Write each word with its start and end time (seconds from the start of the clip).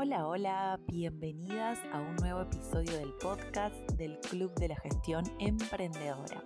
Hola, 0.00 0.28
hola, 0.28 0.80
bienvenidas 0.86 1.76
a 1.92 2.00
un 2.00 2.14
nuevo 2.14 2.42
episodio 2.42 2.92
del 2.98 3.12
podcast 3.14 3.74
del 3.94 4.16
Club 4.20 4.54
de 4.54 4.68
la 4.68 4.76
Gestión 4.76 5.24
Emprendedora. 5.40 6.44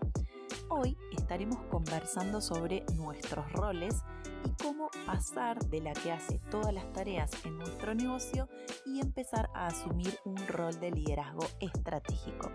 Hoy 0.71 0.97
estaremos 1.15 1.59
conversando 1.65 2.41
sobre 2.41 2.83
nuestros 2.95 3.53
roles 3.53 4.03
y 4.47 4.63
cómo 4.63 4.89
pasar 5.05 5.59
de 5.67 5.83
la 5.83 5.93
que 5.93 6.13
hace 6.13 6.39
todas 6.51 6.73
las 6.73 6.91
tareas 6.95 7.31
en 7.45 7.59
nuestro 7.59 7.95
negocio 7.95 8.49
y 8.87 9.01
empezar 9.01 9.51
a 9.53 9.67
asumir 9.67 10.19
un 10.25 10.39
rol 10.49 10.81
de 10.81 10.91
liderazgo 10.91 11.45
estratégico. 11.61 12.51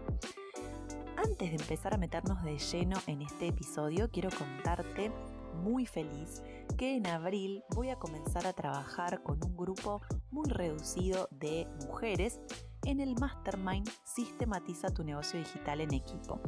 Antes 1.15 1.51
de 1.51 1.57
empezar 1.57 1.93
a 1.93 1.99
meternos 1.99 2.43
de 2.43 2.57
lleno 2.57 2.97
en 3.05 3.21
este 3.21 3.49
episodio, 3.49 4.09
quiero 4.09 4.31
contarte 4.35 5.11
muy 5.57 5.85
feliz 5.85 6.41
que 6.77 6.95
en 6.95 7.07
abril 7.07 7.63
voy 7.75 7.89
a 7.89 7.97
comenzar 7.97 8.45
a 8.47 8.53
trabajar 8.53 9.23
con 9.23 9.43
un 9.43 9.57
grupo 9.57 10.01
muy 10.31 10.47
reducido 10.47 11.27
de 11.31 11.67
mujeres 11.85 12.39
en 12.85 12.99
el 12.99 13.15
Mastermind 13.19 13.89
Sistematiza 14.03 14.93
tu 14.93 15.03
negocio 15.03 15.39
digital 15.39 15.81
en 15.81 15.93
equipo. 15.93 16.39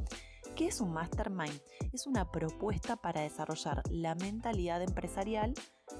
¿Qué 0.55 0.67
es 0.67 0.81
un 0.81 0.93
Mastermind? 0.93 1.61
Es 1.93 2.05
una 2.05 2.31
propuesta 2.31 2.95
para 2.95 3.21
desarrollar 3.21 3.81
la 3.89 4.15
mentalidad 4.15 4.81
empresarial 4.81 5.53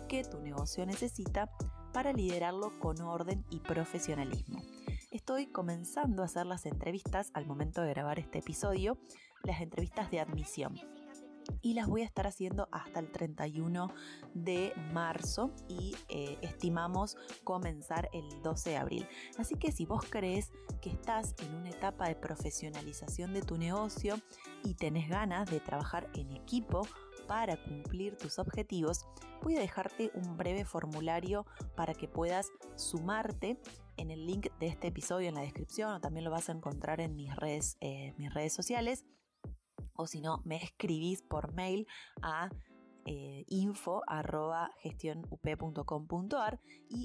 que 0.07 0.23
tu 0.23 0.39
negocio 0.39 0.85
necesita 0.85 1.49
para 1.93 2.13
liderarlo 2.13 2.77
con 2.79 3.01
orden 3.01 3.45
y 3.49 3.59
profesionalismo. 3.61 4.61
Estoy 5.11 5.47
comenzando 5.47 6.21
a 6.21 6.25
hacer 6.25 6.45
las 6.45 6.65
entrevistas 6.65 7.31
al 7.33 7.47
momento 7.47 7.81
de 7.81 7.89
grabar 7.89 8.19
este 8.19 8.39
episodio, 8.39 8.99
las 9.43 9.61
entrevistas 9.61 10.11
de 10.11 10.19
admisión 10.19 10.75
y 11.61 11.73
las 11.73 11.87
voy 11.87 12.01
a 12.01 12.05
estar 12.05 12.27
haciendo 12.27 12.67
hasta 12.71 12.99
el 12.99 13.11
31 13.11 13.93
de 14.33 14.73
marzo 14.93 15.51
y 15.67 15.95
eh, 16.09 16.37
estimamos 16.41 17.17
comenzar 17.43 18.09
el 18.13 18.41
12 18.41 18.71
de 18.71 18.77
abril. 18.77 19.07
Así 19.37 19.55
que 19.55 19.71
si 19.71 19.85
vos 19.85 20.05
crees 20.09 20.51
que 20.81 20.89
estás 20.89 21.35
en 21.43 21.55
una 21.55 21.69
etapa 21.69 22.07
de 22.07 22.15
profesionalización 22.15 23.33
de 23.33 23.41
tu 23.41 23.57
negocio 23.57 24.19
y 24.63 24.75
tenés 24.75 25.09
ganas 25.09 25.49
de 25.49 25.59
trabajar 25.59 26.09
en 26.13 26.31
equipo, 26.31 26.87
para 27.29 27.61
cumplir 27.61 28.17
tus 28.17 28.39
objetivos, 28.39 29.05
voy 29.43 29.55
a 29.55 29.59
dejarte 29.59 30.11
un 30.15 30.35
breve 30.35 30.65
formulario 30.65 31.45
para 31.75 31.93
que 31.93 32.07
puedas 32.07 32.47
sumarte 32.75 33.61
en 33.97 34.09
el 34.09 34.25
link 34.25 34.47
de 34.59 34.65
este 34.65 34.87
episodio 34.87 35.29
en 35.29 35.35
la 35.35 35.41
descripción 35.41 35.93
o 35.93 36.01
también 36.01 36.25
lo 36.25 36.31
vas 36.31 36.49
a 36.49 36.53
encontrar 36.53 36.99
en 37.01 37.15
mis 37.15 37.35
redes, 37.35 37.77
eh, 37.81 38.15
mis 38.17 38.33
redes 38.33 38.51
sociales 38.51 39.05
o 39.99 40.07
si 40.07 40.21
no, 40.21 40.41
me 40.45 40.55
escribís 40.55 41.21
por 41.21 41.53
mail 41.53 41.85
a 42.21 42.49
eh, 43.05 43.43
y 43.49 43.67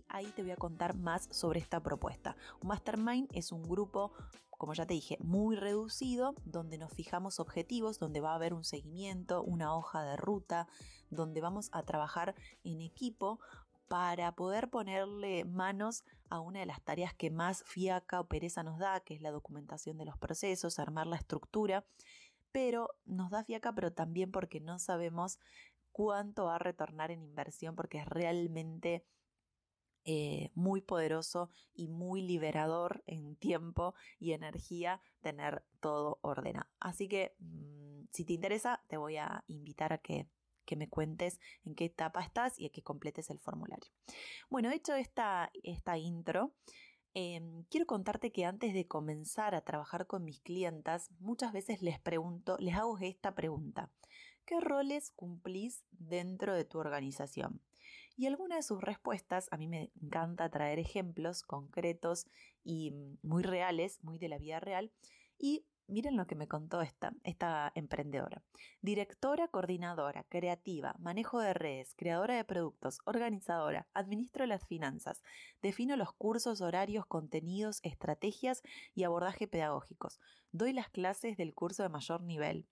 ahí 0.08 0.26
te 0.36 0.42
voy 0.42 0.50
a 0.52 0.56
contar 0.56 0.96
más 0.96 1.28
sobre 1.32 1.58
esta 1.58 1.82
propuesta. 1.82 2.36
Mastermind 2.62 3.28
es 3.32 3.50
un 3.50 3.62
grupo, 3.62 4.12
como 4.50 4.74
ya 4.74 4.86
te 4.86 4.94
dije, 4.94 5.18
muy 5.20 5.56
reducido, 5.56 6.36
donde 6.44 6.78
nos 6.78 6.92
fijamos 6.92 7.40
objetivos, 7.40 7.98
donde 7.98 8.20
va 8.20 8.30
a 8.30 8.36
haber 8.36 8.54
un 8.54 8.62
seguimiento, 8.62 9.42
una 9.42 9.74
hoja 9.74 10.04
de 10.04 10.16
ruta, 10.16 10.68
donde 11.10 11.40
vamos 11.40 11.70
a 11.72 11.82
trabajar 11.82 12.36
en 12.62 12.80
equipo 12.80 13.40
para 13.88 14.36
poder 14.36 14.70
ponerle 14.70 15.44
manos 15.44 16.04
a 16.30 16.38
una 16.38 16.60
de 16.60 16.66
las 16.66 16.80
tareas 16.80 17.12
que 17.12 17.30
más 17.30 17.64
fiaca 17.64 18.20
o 18.20 18.28
pereza 18.28 18.62
nos 18.62 18.78
da, 18.78 19.00
que 19.00 19.14
es 19.14 19.20
la 19.20 19.32
documentación 19.32 19.98
de 19.98 20.04
los 20.04 20.16
procesos, 20.16 20.78
armar 20.78 21.08
la 21.08 21.16
estructura 21.16 21.84
pero 22.54 22.88
nos 23.04 23.32
da 23.32 23.42
fiaca, 23.42 23.74
pero 23.74 23.92
también 23.92 24.30
porque 24.30 24.60
no 24.60 24.78
sabemos 24.78 25.40
cuánto 25.90 26.44
va 26.44 26.54
a 26.54 26.60
retornar 26.60 27.10
en 27.10 27.24
inversión, 27.24 27.74
porque 27.74 27.98
es 27.98 28.06
realmente 28.06 29.04
eh, 30.04 30.52
muy 30.54 30.80
poderoso 30.80 31.50
y 31.74 31.88
muy 31.88 32.22
liberador 32.22 33.02
en 33.08 33.34
tiempo 33.34 33.96
y 34.20 34.34
energía 34.34 35.02
tener 35.20 35.64
todo 35.80 36.20
ordenado. 36.22 36.70
Así 36.78 37.08
que 37.08 37.34
mm, 37.40 38.04
si 38.12 38.24
te 38.24 38.34
interesa, 38.34 38.84
te 38.86 38.98
voy 38.98 39.16
a 39.16 39.42
invitar 39.48 39.92
a 39.92 39.98
que, 39.98 40.28
me 40.76 40.88
cuentes 40.88 41.40
en 41.64 41.74
qué 41.74 41.86
etapa 41.86 42.22
estás 42.22 42.58
y 42.58 42.66
a 42.66 42.70
que 42.70 42.82
completes 42.82 43.30
el 43.30 43.38
formulario. 43.40 43.90
Bueno, 44.48 44.70
hecho 44.70 44.94
esta, 44.94 45.50
esta 45.62 45.98
intro, 45.98 46.52
Em, 47.16 47.62
quiero 47.70 47.86
contarte 47.86 48.32
que 48.32 48.44
antes 48.44 48.74
de 48.74 48.88
comenzar 48.88 49.54
a 49.54 49.60
trabajar 49.60 50.08
con 50.08 50.24
mis 50.24 50.40
clientas, 50.40 51.12
muchas 51.20 51.52
veces 51.52 51.80
les 51.80 52.00
pregunto, 52.00 52.56
les 52.58 52.74
hago 52.74 52.98
esta 52.98 53.36
pregunta. 53.36 53.88
¿Qué 54.44 54.60
roles 54.60 55.12
cumplís 55.12 55.84
dentro 55.92 56.54
de 56.54 56.64
tu 56.64 56.78
organización? 56.80 57.60
Y 58.16 58.26
alguna 58.26 58.56
de 58.56 58.62
sus 58.62 58.80
respuestas, 58.80 59.48
a 59.52 59.56
mí 59.56 59.68
me 59.68 59.92
encanta 60.02 60.50
traer 60.50 60.80
ejemplos 60.80 61.44
concretos 61.44 62.26
y 62.64 62.90
mm, 62.90 63.18
muy 63.22 63.44
reales, 63.44 64.02
muy 64.02 64.18
de 64.18 64.28
la 64.28 64.38
vida 64.38 64.58
real, 64.58 64.90
y 65.38 65.64
Miren 65.86 66.16
lo 66.16 66.26
que 66.26 66.34
me 66.34 66.48
contó 66.48 66.80
esta, 66.80 67.12
emprendedora. 67.74 68.42
Directora, 68.80 69.48
coordinadora, 69.48 70.24
creativa, 70.30 70.94
manejo 70.98 71.40
de 71.40 71.52
redes, 71.52 71.94
creadora 71.94 72.36
de 72.36 72.44
productos, 72.44 73.00
organizadora, 73.04 73.86
administro 73.92 74.46
las 74.46 74.66
finanzas, 74.66 75.22
defino 75.60 75.96
los 75.96 76.12
cursos, 76.14 76.62
horarios, 76.62 77.04
contenidos, 77.04 77.80
estrategias 77.82 78.62
y 78.94 79.04
abordaje 79.04 79.46
pedagógicos. 79.46 80.20
Doy 80.52 80.72
las 80.72 80.88
clases 80.88 81.36
del 81.36 81.52
curso 81.52 81.82
de 81.82 81.90
mayor 81.90 82.22
nivel 82.22 82.66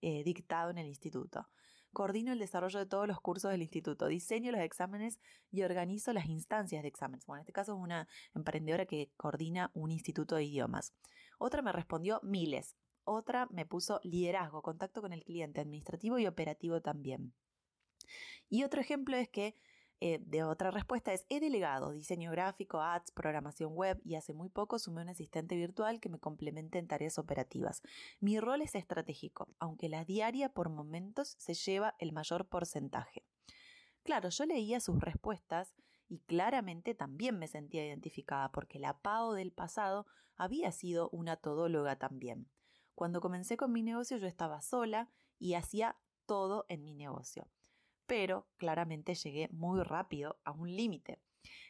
eh, 0.00 0.24
dictado 0.24 0.70
en 0.70 0.78
el 0.78 0.86
instituto. 0.86 1.48
Coordino 1.92 2.32
el 2.32 2.38
desarrollo 2.38 2.78
de 2.78 2.86
todos 2.86 3.06
los 3.06 3.20
cursos 3.20 3.50
del 3.50 3.62
instituto, 3.62 4.06
diseño 4.06 4.52
los 4.52 4.60
exámenes 4.60 5.18
y 5.50 5.62
organizo 5.62 6.12
las 6.14 6.26
instancias 6.26 6.82
de 6.82 6.88
exámenes. 6.88 7.26
Bueno, 7.26 7.40
en 7.40 7.42
este 7.42 7.52
caso 7.52 7.72
es 7.72 7.78
una 7.78 8.08
emprendedora 8.34 8.86
que 8.86 9.10
coordina 9.16 9.70
un 9.74 9.90
instituto 9.90 10.36
de 10.36 10.44
idiomas. 10.44 10.94
Otra 11.38 11.62
me 11.62 11.72
respondió 11.72 12.20
miles. 12.22 12.76
Otra 13.04 13.46
me 13.50 13.66
puso 13.66 14.00
liderazgo, 14.02 14.62
contacto 14.62 15.00
con 15.00 15.12
el 15.12 15.24
cliente, 15.24 15.60
administrativo 15.60 16.18
y 16.18 16.26
operativo 16.26 16.80
también. 16.80 17.34
Y 18.48 18.64
otro 18.64 18.80
ejemplo 18.80 19.16
es 19.16 19.28
que 19.28 19.54
eh, 20.00 20.18
de 20.20 20.44
otra 20.44 20.70
respuesta 20.70 21.14
es, 21.14 21.24
he 21.30 21.40
delegado 21.40 21.92
diseño 21.92 22.30
gráfico, 22.30 22.80
ads, 22.80 23.12
programación 23.12 23.72
web 23.74 23.98
y 24.04 24.16
hace 24.16 24.34
muy 24.34 24.50
poco 24.50 24.78
sumé 24.78 25.00
un 25.00 25.08
asistente 25.08 25.56
virtual 25.56 26.00
que 26.00 26.10
me 26.10 26.18
complemente 26.18 26.78
en 26.78 26.86
tareas 26.86 27.18
operativas. 27.18 27.82
Mi 28.20 28.38
rol 28.38 28.60
es 28.60 28.74
estratégico, 28.74 29.48
aunque 29.58 29.88
la 29.88 30.04
diaria 30.04 30.50
por 30.50 30.68
momentos 30.68 31.34
se 31.38 31.54
lleva 31.54 31.94
el 31.98 32.12
mayor 32.12 32.46
porcentaje. 32.46 33.24
Claro, 34.02 34.28
yo 34.28 34.44
leía 34.44 34.80
sus 34.80 35.00
respuestas 35.00 35.74
y 36.08 36.20
claramente 36.20 36.94
también 36.94 37.38
me 37.38 37.48
sentía 37.48 37.86
identificada 37.86 38.52
porque 38.52 38.78
la 38.78 39.00
PAO 39.00 39.34
del 39.34 39.52
pasado 39.52 40.06
había 40.36 40.72
sido 40.72 41.08
una 41.10 41.36
todóloga 41.36 41.96
también. 41.96 42.48
Cuando 42.94 43.20
comencé 43.20 43.56
con 43.56 43.72
mi 43.72 43.82
negocio 43.82 44.16
yo 44.16 44.26
estaba 44.26 44.60
sola 44.60 45.10
y 45.38 45.54
hacía 45.54 45.96
todo 46.26 46.66
en 46.68 46.84
mi 46.84 46.94
negocio 46.94 47.48
pero 48.06 48.48
claramente 48.56 49.14
llegué 49.14 49.48
muy 49.52 49.82
rápido 49.82 50.38
a 50.44 50.52
un 50.52 50.74
límite. 50.74 51.20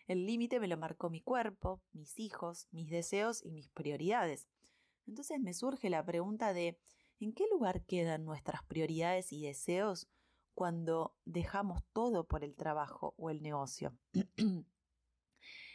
El 0.07 0.27
límite 0.27 0.61
me 0.61 0.69
lo 0.69 0.77
marcó 0.77 1.11
mi 1.11 1.21
cuerpo, 1.21 1.83
mis 1.93 2.19
hijos, 2.19 2.69
mis 2.71 2.89
deseos 2.89 3.45
y 3.45 3.51
mis 3.51 3.69
prioridades. 3.69 4.49
Entonces 5.07 5.41
me 5.41 5.55
surge 5.55 5.91
la 5.91 6.05
pregunta 6.05 6.53
de 6.53 6.79
¿en 7.19 7.33
qué 7.33 7.47
lugar 7.51 7.85
quedan 7.85 8.25
nuestras 8.25 8.63
prioridades 8.65 9.33
y 9.33 9.43
deseos 9.43 10.09
cuando 10.57 11.15
dejamos 11.27 11.85
todo 11.93 12.27
por 12.27 12.43
el 12.43 12.57
trabajo 12.57 13.15
o 13.19 13.29
el 13.29 13.43
negocio? 13.43 13.95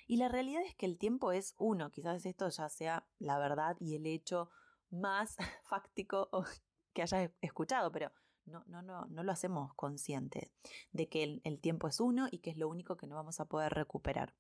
y 0.08 0.18
la 0.18 0.28
realidad 0.28 0.64
es 0.66 0.76
que 0.76 0.88
el 0.88 0.98
tiempo 0.98 1.32
es 1.32 1.54
uno, 1.60 1.92
quizás 1.92 2.26
esto 2.26 2.50
ya 2.50 2.68
sea 2.68 3.08
la 3.20 3.38
verdad 3.38 3.78
y 3.80 3.96
el 3.96 4.08
hecho 4.08 4.50
más 4.90 5.38
fáctico 5.64 6.30
que 6.94 7.04
hayas 7.04 7.30
escuchado, 7.42 7.92
pero 7.92 8.12
no, 8.46 8.64
no, 8.66 8.82
no, 8.82 9.06
no 9.06 9.24
lo 9.24 9.32
hacemos 9.32 9.72
consciente 9.76 10.52
de 10.92 11.08
que 11.08 11.24
el, 11.24 11.42
el 11.44 11.62
tiempo 11.62 11.88
es 11.88 12.00
uno 12.00 12.28
y 12.32 12.40
que 12.40 12.50
es 12.50 12.58
lo 12.58 12.68
único 12.68 12.98
que 12.98 13.06
no 13.06 13.16
vamos 13.16 13.40
a 13.40 13.46
poder 13.46 13.72
recuperar. 13.72 14.34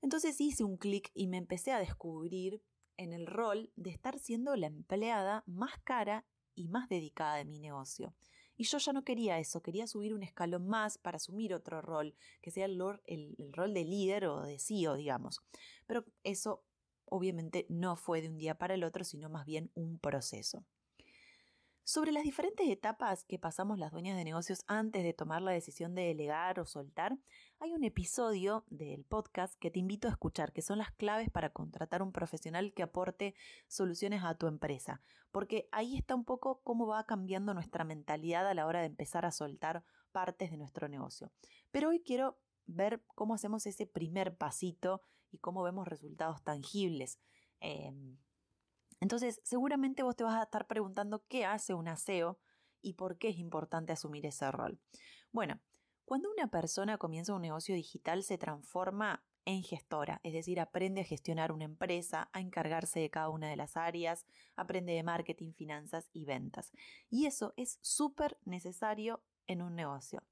Entonces 0.00 0.40
hice 0.40 0.64
un 0.64 0.78
clic 0.78 1.10
y 1.12 1.26
me 1.26 1.36
empecé 1.36 1.72
a 1.72 1.78
descubrir 1.78 2.62
en 2.96 3.12
el 3.12 3.26
rol 3.26 3.70
de 3.76 3.90
estar 3.90 4.18
siendo 4.18 4.56
la 4.56 4.68
empleada 4.68 5.44
más 5.46 5.78
cara 5.84 6.24
y 6.54 6.68
más 6.68 6.88
dedicada 6.88 7.36
de 7.36 7.44
mi 7.44 7.58
negocio. 7.58 8.14
Y 8.60 8.64
yo 8.64 8.76
ya 8.76 8.92
no 8.92 9.04
quería 9.04 9.38
eso, 9.38 9.62
quería 9.62 9.86
subir 9.86 10.12
un 10.12 10.22
escalón 10.22 10.66
más 10.66 10.98
para 10.98 11.16
asumir 11.16 11.54
otro 11.54 11.80
rol, 11.80 12.14
que 12.42 12.50
sea 12.50 12.66
el, 12.66 12.78
el, 13.06 13.34
el, 13.38 13.52
rol 13.54 13.72
de 13.72 13.86
líder 13.86 14.26
o 14.26 14.42
de 14.42 14.58
CEO, 14.58 14.96
digamos. 14.96 15.40
Pero 15.86 16.04
eso 16.24 16.62
obviamente 17.06 17.64
no 17.70 17.96
fue 17.96 18.20
de 18.20 18.28
un 18.28 18.36
día 18.36 18.58
para 18.58 18.74
el 18.74 18.84
otro, 18.84 19.02
sino 19.02 19.30
más 19.30 19.46
bien 19.46 19.70
un 19.72 19.98
proceso. 19.98 20.66
Sobre 21.90 22.12
las 22.12 22.22
diferentes 22.22 22.68
etapas 22.68 23.24
que 23.24 23.40
pasamos 23.40 23.76
las 23.76 23.90
dueñas 23.90 24.16
de 24.16 24.22
negocios 24.22 24.62
antes 24.68 25.02
de 25.02 25.12
tomar 25.12 25.42
la 25.42 25.50
decisión 25.50 25.96
de 25.96 26.02
delegar 26.02 26.60
o 26.60 26.64
soltar, 26.64 27.18
hay 27.58 27.72
un 27.72 27.82
episodio 27.82 28.64
del 28.70 29.04
podcast 29.04 29.58
que 29.58 29.72
te 29.72 29.80
invito 29.80 30.06
a 30.06 30.12
escuchar, 30.12 30.52
que 30.52 30.62
son 30.62 30.78
las 30.78 30.92
claves 30.92 31.30
para 31.30 31.50
contratar 31.50 32.00
un 32.00 32.12
profesional 32.12 32.72
que 32.74 32.84
aporte 32.84 33.34
soluciones 33.66 34.22
a 34.22 34.36
tu 34.36 34.46
empresa, 34.46 35.02
porque 35.32 35.68
ahí 35.72 35.96
está 35.96 36.14
un 36.14 36.24
poco 36.24 36.60
cómo 36.62 36.86
va 36.86 37.06
cambiando 37.06 37.54
nuestra 37.54 37.82
mentalidad 37.82 38.46
a 38.46 38.54
la 38.54 38.66
hora 38.66 38.78
de 38.78 38.86
empezar 38.86 39.26
a 39.26 39.32
soltar 39.32 39.82
partes 40.12 40.52
de 40.52 40.58
nuestro 40.58 40.86
negocio. 40.86 41.32
Pero 41.72 41.88
hoy 41.88 42.04
quiero 42.04 42.38
ver 42.66 43.02
cómo 43.16 43.34
hacemos 43.34 43.66
ese 43.66 43.86
primer 43.86 44.36
pasito 44.36 45.02
y 45.32 45.38
cómo 45.38 45.64
vemos 45.64 45.88
resultados 45.88 46.40
tangibles. 46.44 47.18
Em, 47.58 48.16
entonces, 49.00 49.40
seguramente 49.44 50.02
vos 50.02 50.14
te 50.14 50.24
vas 50.24 50.38
a 50.38 50.44
estar 50.44 50.66
preguntando 50.66 51.24
qué 51.26 51.44
hace 51.44 51.74
un 51.74 51.88
aseo 51.88 52.38
y 52.82 52.94
por 52.94 53.18
qué 53.18 53.30
es 53.30 53.38
importante 53.38 53.92
asumir 53.92 54.26
ese 54.26 54.50
rol. 54.50 54.78
Bueno, 55.32 55.60
cuando 56.04 56.30
una 56.30 56.48
persona 56.48 56.98
comienza 56.98 57.34
un 57.34 57.42
negocio 57.42 57.74
digital 57.74 58.22
se 58.22 58.36
transforma 58.36 59.24
en 59.46 59.62
gestora, 59.62 60.20
es 60.22 60.32
decir, 60.32 60.60
aprende 60.60 61.00
a 61.00 61.04
gestionar 61.04 61.50
una 61.50 61.64
empresa, 61.64 62.28
a 62.32 62.40
encargarse 62.40 63.00
de 63.00 63.10
cada 63.10 63.30
una 63.30 63.48
de 63.48 63.56
las 63.56 63.76
áreas, 63.76 64.26
aprende 64.54 64.92
de 64.92 65.02
marketing, 65.02 65.52
finanzas 65.52 66.10
y 66.12 66.24
ventas. 66.26 66.72
Y 67.08 67.26
eso 67.26 67.54
es 67.56 67.78
súper 67.80 68.38
necesario 68.44 69.22
en 69.46 69.62
un 69.62 69.76
negocio. 69.76 70.22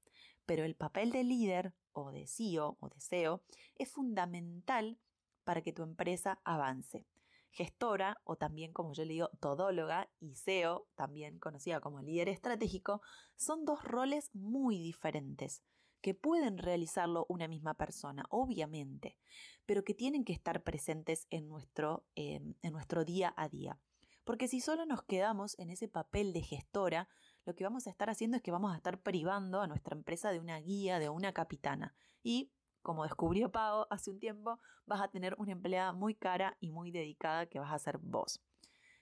Pero 0.45 0.63
el 0.63 0.75
papel 0.75 1.11
de 1.11 1.23
líder 1.23 1.73
o 1.93 2.11
de 2.11 2.27
CEO 2.27 2.77
o 2.79 2.89
de 2.89 2.99
SEO 3.01 3.43
es 3.75 3.91
fundamental 3.91 4.99
para 5.43 5.61
que 5.61 5.73
tu 5.73 5.83
empresa 5.83 6.39
avance. 6.43 7.05
Gestora, 7.51 8.21
o 8.23 8.35
también 8.35 8.73
como 8.73 8.93
yo 8.93 9.03
le 9.05 9.13
digo, 9.13 9.29
todóloga, 9.39 10.09
y 10.19 10.35
SEO, 10.35 10.87
también 10.95 11.39
conocida 11.39 11.81
como 11.81 12.01
líder 12.01 12.29
estratégico, 12.29 13.01
son 13.35 13.65
dos 13.65 13.83
roles 13.83 14.29
muy 14.33 14.77
diferentes 14.77 15.63
que 16.01 16.13
pueden 16.13 16.57
realizarlo 16.57 17.25
una 17.29 17.47
misma 17.47 17.73
persona, 17.73 18.23
obviamente, 18.29 19.17
pero 19.65 19.83
que 19.83 19.93
tienen 19.93 20.23
que 20.23 20.33
estar 20.33 20.63
presentes 20.63 21.27
en 21.29 21.47
nuestro, 21.47 22.05
em, 22.15 22.55
en 22.61 22.73
nuestro 22.73 23.03
día 23.03 23.33
a 23.35 23.49
día. 23.49 23.79
Porque 24.23 24.47
si 24.47 24.61
solo 24.61 24.85
nos 24.85 25.03
quedamos 25.03 25.57
en 25.57 25.69
ese 25.69 25.87
papel 25.87 26.33
de 26.33 26.41
gestora, 26.41 27.09
lo 27.45 27.55
que 27.55 27.63
vamos 27.63 27.87
a 27.87 27.89
estar 27.89 28.09
haciendo 28.09 28.37
es 28.37 28.43
que 28.43 28.51
vamos 28.51 28.73
a 28.73 28.77
estar 28.77 29.01
privando 29.01 29.61
a 29.61 29.67
nuestra 29.67 29.95
empresa 29.95 30.31
de 30.31 30.39
una 30.39 30.59
guía, 30.59 30.99
de 30.99 31.09
una 31.09 31.33
capitana. 31.33 31.95
Y, 32.21 32.51
como 32.81 33.03
descubrió 33.03 33.51
Pau 33.51 33.85
hace 33.89 34.11
un 34.11 34.19
tiempo, 34.19 34.59
vas 34.85 35.01
a 35.01 35.09
tener 35.09 35.35
una 35.37 35.51
empleada 35.51 35.93
muy 35.93 36.15
cara 36.15 36.57
y 36.59 36.71
muy 36.71 36.91
dedicada 36.91 37.45
que 37.47 37.59
vas 37.59 37.73
a 37.73 37.79
ser 37.79 37.97
vos. 37.97 38.41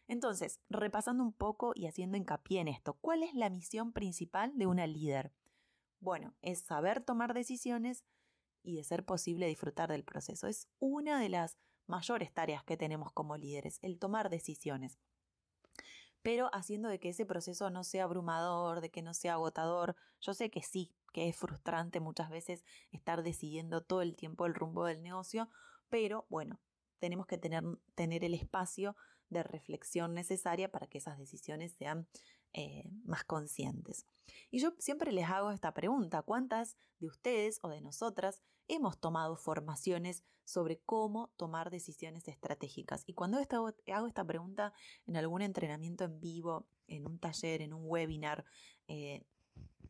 Entonces, 0.07 0.61
repasando 0.69 1.23
un 1.23 1.33
poco 1.33 1.73
y 1.75 1.85
haciendo 1.85 2.17
hincapié 2.17 2.61
en 2.61 2.69
esto, 2.69 2.93
¿cuál 3.01 3.23
es 3.23 3.33
la 3.33 3.49
misión 3.49 3.91
principal 3.91 4.57
de 4.57 4.67
una 4.67 4.87
líder? 4.87 5.33
Bueno, 5.99 6.33
es 6.41 6.59
saber 6.59 7.03
tomar 7.03 7.33
decisiones 7.33 8.05
y 8.63 8.75
de 8.75 8.83
ser 8.83 9.03
posible 9.03 9.47
disfrutar 9.47 9.89
del 9.89 10.03
proceso. 10.03 10.47
Es 10.47 10.69
una 10.79 11.19
de 11.19 11.29
las 11.29 11.57
mayores 11.87 12.33
tareas 12.33 12.63
que 12.63 12.77
tenemos 12.77 13.11
como 13.11 13.37
líderes, 13.37 13.79
el 13.81 13.99
tomar 13.99 14.29
decisiones. 14.29 14.97
Pero 16.21 16.49
haciendo 16.53 16.89
de 16.89 16.99
que 16.99 17.09
ese 17.09 17.25
proceso 17.25 17.69
no 17.69 17.83
sea 17.83 18.03
abrumador, 18.03 18.81
de 18.81 18.89
que 18.89 19.01
no 19.01 19.13
sea 19.13 19.33
agotador. 19.33 19.95
Yo 20.19 20.33
sé 20.33 20.49
que 20.49 20.61
sí, 20.61 20.93
que 21.13 21.29
es 21.29 21.35
frustrante 21.35 21.99
muchas 21.99 22.29
veces 22.29 22.63
estar 22.91 23.23
decidiendo 23.23 23.81
todo 23.81 24.01
el 24.01 24.15
tiempo 24.15 24.45
el 24.45 24.53
rumbo 24.53 24.85
del 24.85 25.01
negocio, 25.01 25.49
pero 25.89 26.25
bueno, 26.29 26.59
tenemos 26.99 27.27
que 27.27 27.37
tener, 27.37 27.63
tener 27.95 28.23
el 28.23 28.33
espacio 28.33 28.95
de 29.29 29.43
reflexión 29.43 30.13
necesaria 30.13 30.71
para 30.71 30.87
que 30.87 30.97
esas 30.97 31.17
decisiones 31.17 31.73
sean 31.73 32.07
eh, 32.53 32.89
más 33.03 33.23
conscientes. 33.23 34.05
Y 34.49 34.59
yo 34.59 34.73
siempre 34.79 35.11
les 35.11 35.29
hago 35.29 35.51
esta 35.51 35.73
pregunta, 35.73 36.21
¿cuántas 36.21 36.77
de 36.99 37.07
ustedes 37.07 37.59
o 37.61 37.69
de 37.69 37.81
nosotras 37.81 38.41
hemos 38.67 38.99
tomado 38.99 39.35
formaciones 39.35 40.23
sobre 40.43 40.79
cómo 40.79 41.31
tomar 41.37 41.69
decisiones 41.69 42.27
estratégicas? 42.27 43.03
Y 43.05 43.13
cuando 43.13 43.37
hago 43.37 44.07
esta 44.07 44.25
pregunta 44.25 44.73
en 45.05 45.17
algún 45.17 45.41
entrenamiento 45.41 46.05
en 46.05 46.19
vivo, 46.19 46.67
en 46.87 47.07
un 47.07 47.19
taller, 47.19 47.61
en 47.61 47.73
un 47.73 47.83
webinar, 47.85 48.45
eh, 48.87 49.25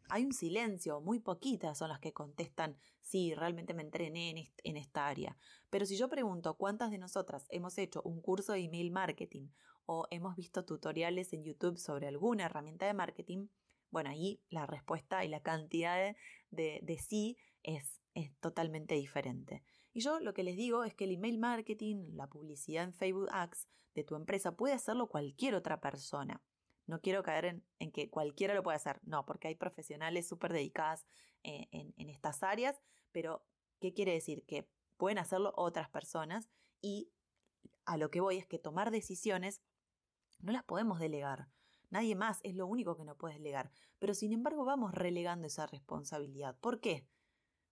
hay 0.09 0.25
un 0.25 0.33
silencio, 0.33 1.01
muy 1.01 1.19
poquitas 1.19 1.77
son 1.77 1.89
las 1.89 1.99
que 1.99 2.13
contestan, 2.13 2.77
sí, 3.01 3.35
realmente 3.35 3.73
me 3.73 3.83
entrené 3.83 4.29
en, 4.29 4.37
en, 4.63 4.77
esta 4.77 5.07
área. 5.07 5.37
Pero 5.69 5.85
si 5.85 5.97
yo 5.97 6.07
pregunto 6.07 6.55
cuántas 6.55 6.91
de 6.91 6.97
nosotras 6.97 7.45
hemos 7.49 7.77
hecho 7.77 8.01
un 8.03 8.21
curso 8.21 8.53
de 8.53 8.59
email 8.59 8.91
marketing 8.91 9.49
o 9.85 10.07
hemos 10.09 10.35
visto 10.35 10.65
tutoriales 10.65 11.33
en 11.33 11.43
YouTube 11.43 11.77
sobre 11.77 12.07
alguna 12.07 12.45
herramienta 12.45 12.85
de 12.85 12.93
marketing, 12.93 13.47
bueno, 13.89 14.09
ahí 14.09 14.41
la 14.49 14.65
respuesta 14.65 15.23
y 15.23 15.29
la 15.29 15.41
cantidad 15.41 16.15
de, 16.51 16.99
sí 17.07 17.37
es, 17.67 18.01
es 18.15 18.35
totalmente 18.39 18.95
diferente. 18.95 19.61
Y 19.93 19.99
yo 19.99 20.19
lo 20.19 20.33
que 20.33 20.43
les 20.43 20.55
digo 20.55 20.83
es 20.83 20.95
que 20.95 21.03
el 21.03 21.11
email 21.11 21.37
marketing, 21.37 22.15
la 22.15 22.27
publicidad 22.27 22.83
en 22.83 22.93
Facebook 22.93 23.27
Ads 23.31 23.67
de 23.93 24.03
tu 24.03 24.15
empresa 24.15 24.55
puede 24.55 24.73
hacerlo 24.73 25.09
cualquier 25.09 25.53
otra 25.53 25.79
persona. 25.81 26.41
No 26.85 27.01
quiero 27.01 27.21
caer 27.21 27.61
en, 27.79 27.91
que 27.91 28.09
cualquiera 28.09 28.53
lo 28.53 28.63
puede 28.63 28.77
hacer, 28.77 29.01
no, 29.03 29.25
porque 29.25 29.49
hay 29.49 29.55
profesionales 29.55 30.27
súper 30.27 30.53
dedicadas 30.53 31.05
eh, 31.43 31.67
en, 31.71 31.93
en 31.97 32.09
estas 32.09 32.41
áreas, 32.41 32.81
pero 33.11 33.45
¿qué 33.79 33.93
quiere 33.93 34.13
decir? 34.13 34.45
Que 34.45 34.69
pueden 34.95 35.17
hacerlo 35.17 35.53
otras 35.57 35.89
personas 35.89 36.47
y 36.81 37.11
a 37.85 37.97
lo 37.97 38.09
que 38.09 38.21
voy 38.21 38.37
es 38.37 38.47
que 38.47 38.59
tomar 38.59 38.91
decisiones 38.91 39.61
no 40.39 40.53
las 40.53 40.63
podemos 40.63 40.99
delegar. 40.99 41.49
Nadie 41.89 42.15
más 42.15 42.39
es 42.43 42.55
lo 42.55 42.67
único 42.67 42.95
que 42.95 43.03
no 43.03 43.17
puedes 43.17 43.37
delegar. 43.37 43.71
Pero 43.99 44.13
sin 44.13 44.31
embargo 44.31 44.63
vamos 44.63 44.93
relegando 44.93 45.47
esa 45.47 45.65
responsabilidad. 45.67 46.57
¿Por 46.59 46.79
qué? 46.79 47.07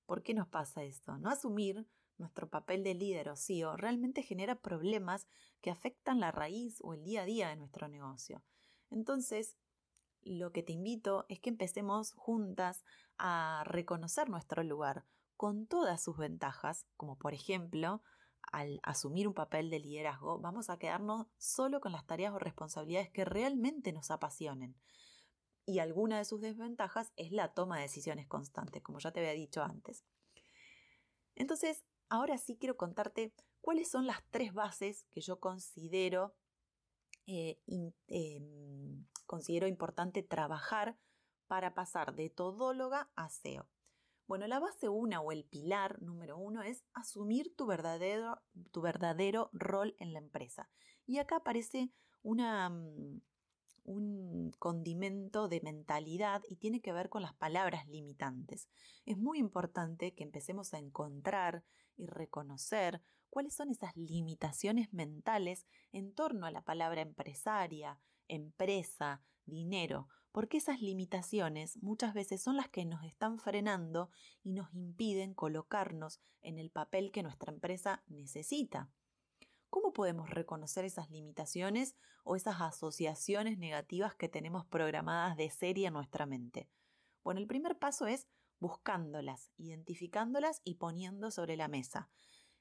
¿Por 0.06 0.24
qué 0.24 0.34
nos 0.34 0.48
pasa 0.48 0.84
esto? 0.84 1.18
No 1.18 1.30
asumir 1.30 1.88
nuestro 2.18 2.50
papel 2.50 2.84
de 2.84 2.94
líder 2.94 3.30
o 3.30 3.36
CEO 3.36 3.76
realmente 3.76 4.24
genera 4.24 4.56
problemas 4.56 5.28
que 5.62 5.72
afectan 5.72 6.20
la 6.20 6.32
raíz 6.32 6.80
o 6.82 6.94
el 6.94 7.04
día 7.04 7.24
a 7.24 7.26
día 7.26 7.50
de 7.50 7.56
nuestro 7.56 7.88
negocio. 7.88 8.44
Entonces, 8.90 9.58
lo 10.22 10.52
que 10.52 10.64
te 10.64 10.74
invito 10.74 11.26
es 11.30 11.40
que 11.40 11.50
empecemos 11.50 12.14
juntas 12.14 12.84
a 13.18 13.64
reconocer 13.66 14.30
nuestro 14.30 14.64
lugar 14.64 15.06
con 15.36 15.68
todas 15.68 16.04
sus 16.04 16.18
ventajas, 16.18 16.86
como 16.96 17.18
por 17.18 17.34
ejemplo 17.34 18.02
al 18.52 18.80
asumir 18.84 19.28
un 19.28 19.34
papel 19.34 19.70
de 19.70 19.80
liderazgo, 19.80 20.40
vamos 20.40 20.70
a 20.70 20.78
quedarnos 20.78 21.28
solo 21.38 21.82
con 21.82 21.92
las 21.92 22.06
tareas 22.06 22.34
o 22.34 22.40
responsabilidades 22.40 23.10
que 23.10 23.26
realmente 23.26 23.92
nos 23.92 24.12
apasionen. 24.12 24.76
Y 25.66 25.80
alguna 25.80 26.18
de 26.18 26.26
sus 26.26 26.42
desventajas 26.42 27.12
es 27.16 27.32
la 27.32 27.54
toma 27.54 27.78
de 27.78 27.84
decisiones 27.84 28.28
constantes, 28.28 28.84
como 28.84 29.00
ya 29.00 29.12
te 29.12 29.20
había 29.20 29.32
dicho 29.32 29.64
antes. 29.64 30.06
Entonces, 31.36 31.84
ahora 32.10 32.38
sí 32.38 32.58
quiero 32.58 32.78
contarte 32.78 33.34
cuáles 33.62 33.90
son 33.90 34.06
las 34.06 34.24
tres 34.30 34.54
bases 34.54 35.06
que 35.12 35.22
yo 35.22 35.40
considero, 35.40 36.36
eh, 37.26 37.60
em, 38.08 39.06
considero 39.26 39.68
importante 39.68 40.22
trabajar 40.22 40.98
para 41.48 41.74
pasar 41.74 42.16
de 42.16 42.30
todóloga 42.30 43.10
a 43.16 43.30
SEO. 43.30 43.68
Bueno, 44.28 44.48
la 44.48 44.60
base 44.60 44.90
una 44.90 45.22
o 45.22 45.32
el 45.32 45.46
pilar 45.46 46.02
número 46.02 46.38
uno 46.38 46.64
es 46.64 46.84
asumir 46.94 47.56
tu 47.56 47.68
verdadero, 47.68 48.42
tu 48.72 48.82
verdadero 48.82 49.50
rol 49.54 49.96
en 50.00 50.14
la 50.14 50.20
empresa. 50.20 50.70
Y 51.06 51.20
acá 51.20 51.38
aparece 51.38 51.92
una, 52.24 52.70
mm, 52.70 53.22
un 53.86 54.52
condimento 54.60 55.48
de 55.48 55.62
mentalidad 55.62 56.42
y 56.50 56.58
tiene 56.58 56.82
que 56.82 56.92
ver 56.92 57.10
con 57.10 57.22
las 57.22 57.34
palabras 57.34 57.88
limitantes. 57.88 58.68
Es 59.06 59.18
muy 59.18 59.40
importante 59.40 60.14
que 60.14 60.24
empecemos 60.24 60.74
a 60.74 60.80
encontrar 60.80 61.64
y 61.96 62.08
reconocer 62.08 63.02
cuáles 63.30 63.54
son 63.54 63.70
esas 63.70 63.96
limitaciones 63.96 64.92
mentales 64.94 65.66
en 65.92 66.14
torno 66.14 66.46
a 66.46 66.52
la 66.52 66.62
palabra 66.62 67.02
empresaria, 67.02 68.00
empresa, 68.28 69.22
dinero, 69.46 70.08
porque 70.32 70.58
esas 70.58 70.82
limitaciones 70.82 71.78
muchas 71.82 72.14
veces 72.14 72.42
son 72.42 72.58
las 72.58 72.70
que 72.70 72.86
nos 72.86 73.04
están 73.06 73.40
frenando 73.40 74.10
y 74.44 74.54
nos 74.54 74.74
impiden 74.74 75.34
colocarnos 75.34 76.20
en 76.42 76.60
el 76.60 76.72
papel 76.72 77.12
que 77.12 77.24
nuestra 77.24 77.54
empresa 77.54 78.04
necesita. 78.08 78.90
¿Cómo 79.76 79.92
podemos 79.92 80.30
reconocer 80.30 80.86
esas 80.86 81.12
limitaciones 81.12 81.98
o 82.24 82.38
esas 82.38 82.62
asociaciones 82.62 83.58
negativas 83.58 84.16
que 84.16 84.30
tenemos 84.30 84.66
programadas 84.66 85.36
de 85.36 85.50
serie 85.50 85.88
en 85.88 85.94
nuestra 85.96 86.26
mente? 86.26 86.70
Bueno, 87.26 87.42
el 87.42 87.46
primer 87.46 87.78
paso 87.78 88.08
es 88.08 88.26
buscándolas, 88.62 89.52
identificándolas 89.58 90.62
y 90.64 90.76
poniendo 90.76 91.30
sobre 91.30 91.58
la 91.58 91.68
mesa, 91.68 92.10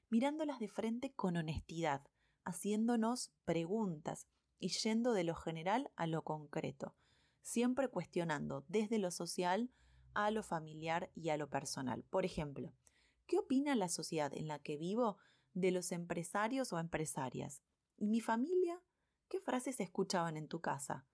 mirándolas 0.09 0.59
de 0.59 0.67
frente 0.67 1.13
con 1.13 1.37
honestidad, 1.37 2.05
haciéndonos 2.43 3.31
preguntas 3.45 4.27
y 4.59 4.67
yendo 4.67 5.13
de 5.13 5.23
lo 5.23 5.35
general 5.35 5.93
a 5.95 6.07
lo 6.07 6.21
concreto 6.21 6.97
siempre 7.41 7.87
cuestionando 7.87 8.65
desde 8.67 8.97
lo 8.97 9.09
social 9.09 9.71
a 10.15 10.31
lo 10.31 10.43
familiar 10.43 11.11
y 11.15 11.29
a 11.29 11.37
lo 11.37 11.49
personal. 11.49 12.03
Por 12.09 12.25
ejemplo, 12.25 12.73
¿qué 13.25 13.37
opina 13.37 13.73
la 13.73 13.87
sociedad 13.87 14.33
en 14.33 14.49
la 14.49 14.59
que 14.59 14.75
vivo 14.75 15.17
de 15.55 15.71
los 15.71 15.91
empresarios 15.91 16.71
o 16.71 16.77
empresarias? 16.77 17.63
¿Y 17.97 18.05
mi 18.05 18.21
familia? 18.21 18.79
¿Qué 19.27 19.39
frases 19.39 19.77
se 19.77 19.83
escuchaban 19.83 20.37
en 20.37 20.47
tu 20.47 20.61
casa? 20.61 21.07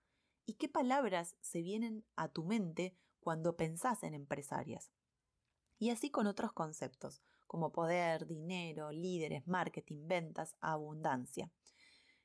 ¿Y 0.45 0.55
qué 0.55 0.67
palabras 0.67 1.37
se 1.39 1.61
vienen 1.61 2.03
a 2.17 2.27
tu 2.27 2.43
mente 2.43 2.97
cuando 3.21 3.55
pensás 3.55 4.03
en 4.03 4.13
empresarias? 4.13 4.91
Y 5.79 5.91
así 5.91 6.11
con 6.11 6.27
otros 6.27 6.51
conceptos, 6.51 7.21
como 7.47 7.71
poder, 7.71 8.27
dinero, 8.27 8.91
líderes, 8.91 9.47
marketing, 9.47 10.07
ventas, 10.07 10.57
abundancia. 10.59 11.49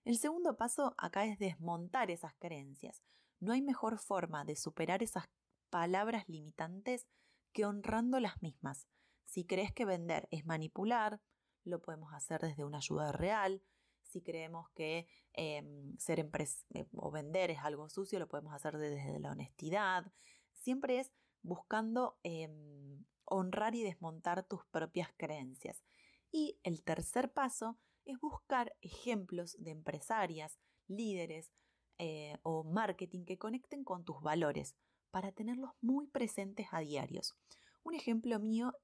El 0.04 0.18
segundo 0.18 0.56
paso 0.56 0.94
acá 0.98 1.24
es 1.24 1.38
desmontar 1.38 2.10
esas 2.10 2.34
creencias, 2.34 3.02
no 3.40 3.52
hay 3.52 3.62
mejor 3.62 3.98
forma 3.98 4.44
de 4.44 4.56
superar 4.56 5.02
esas 5.02 5.24
palabras 5.68 6.28
limitantes 6.28 7.06
que 7.52 7.64
honrando 7.64 8.20
las 8.20 8.40
mismas, 8.42 8.86
Si 9.24 9.44
crees 9.44 9.72
que 9.72 9.84
vender 9.84 10.28
es 10.30 10.46
manipular, 10.46 11.20
lo 11.66 11.80
podemos 11.82 12.12
hacer 12.12 12.40
desde 12.40 12.64
una 12.64 12.78
ayuda 12.78 13.12
real. 13.12 13.62
Si 14.02 14.22
creemos 14.22 14.70
que 14.70 15.08
em, 15.32 15.96
ser 15.98 16.20
eh, 16.20 16.86
o 16.96 17.10
vender 17.10 17.50
es 17.50 17.58
algo 17.58 17.88
sucio, 17.88 18.18
lo 18.18 18.28
podemos 18.28 18.54
hacer 18.54 18.78
desde 18.78 19.18
la 19.18 19.32
honestidad. 19.32 20.12
Siempre 20.52 21.00
es 21.00 21.12
buscando 21.42 22.18
em, 22.22 23.04
honrar 23.24 23.74
y 23.74 23.82
desmontar 23.82 24.44
tus 24.44 24.64
propias 24.66 25.10
creencias. 25.16 25.82
Y 26.30 26.58
el 26.62 26.82
tercer 26.82 27.32
paso 27.32 27.78
es 28.04 28.18
buscar 28.20 28.76
ejemplos 28.80 29.56
de 29.58 29.72
empresarias, 29.72 30.58
líderes 30.86 31.52
eh, 31.98 32.36
o 32.42 32.62
marketing 32.62 33.24
que 33.24 33.38
conecten 33.38 33.84
con 33.84 34.04
tus 34.04 34.20
valores 34.20 34.76
para 35.10 35.32
tenerlos 35.32 35.70
muy 35.80 36.06
presentes 36.06 36.68
a 36.70 36.80
diarios. 36.80 37.36
Un 37.82 37.94
ejemplo 37.94 38.38
mío 38.38 38.74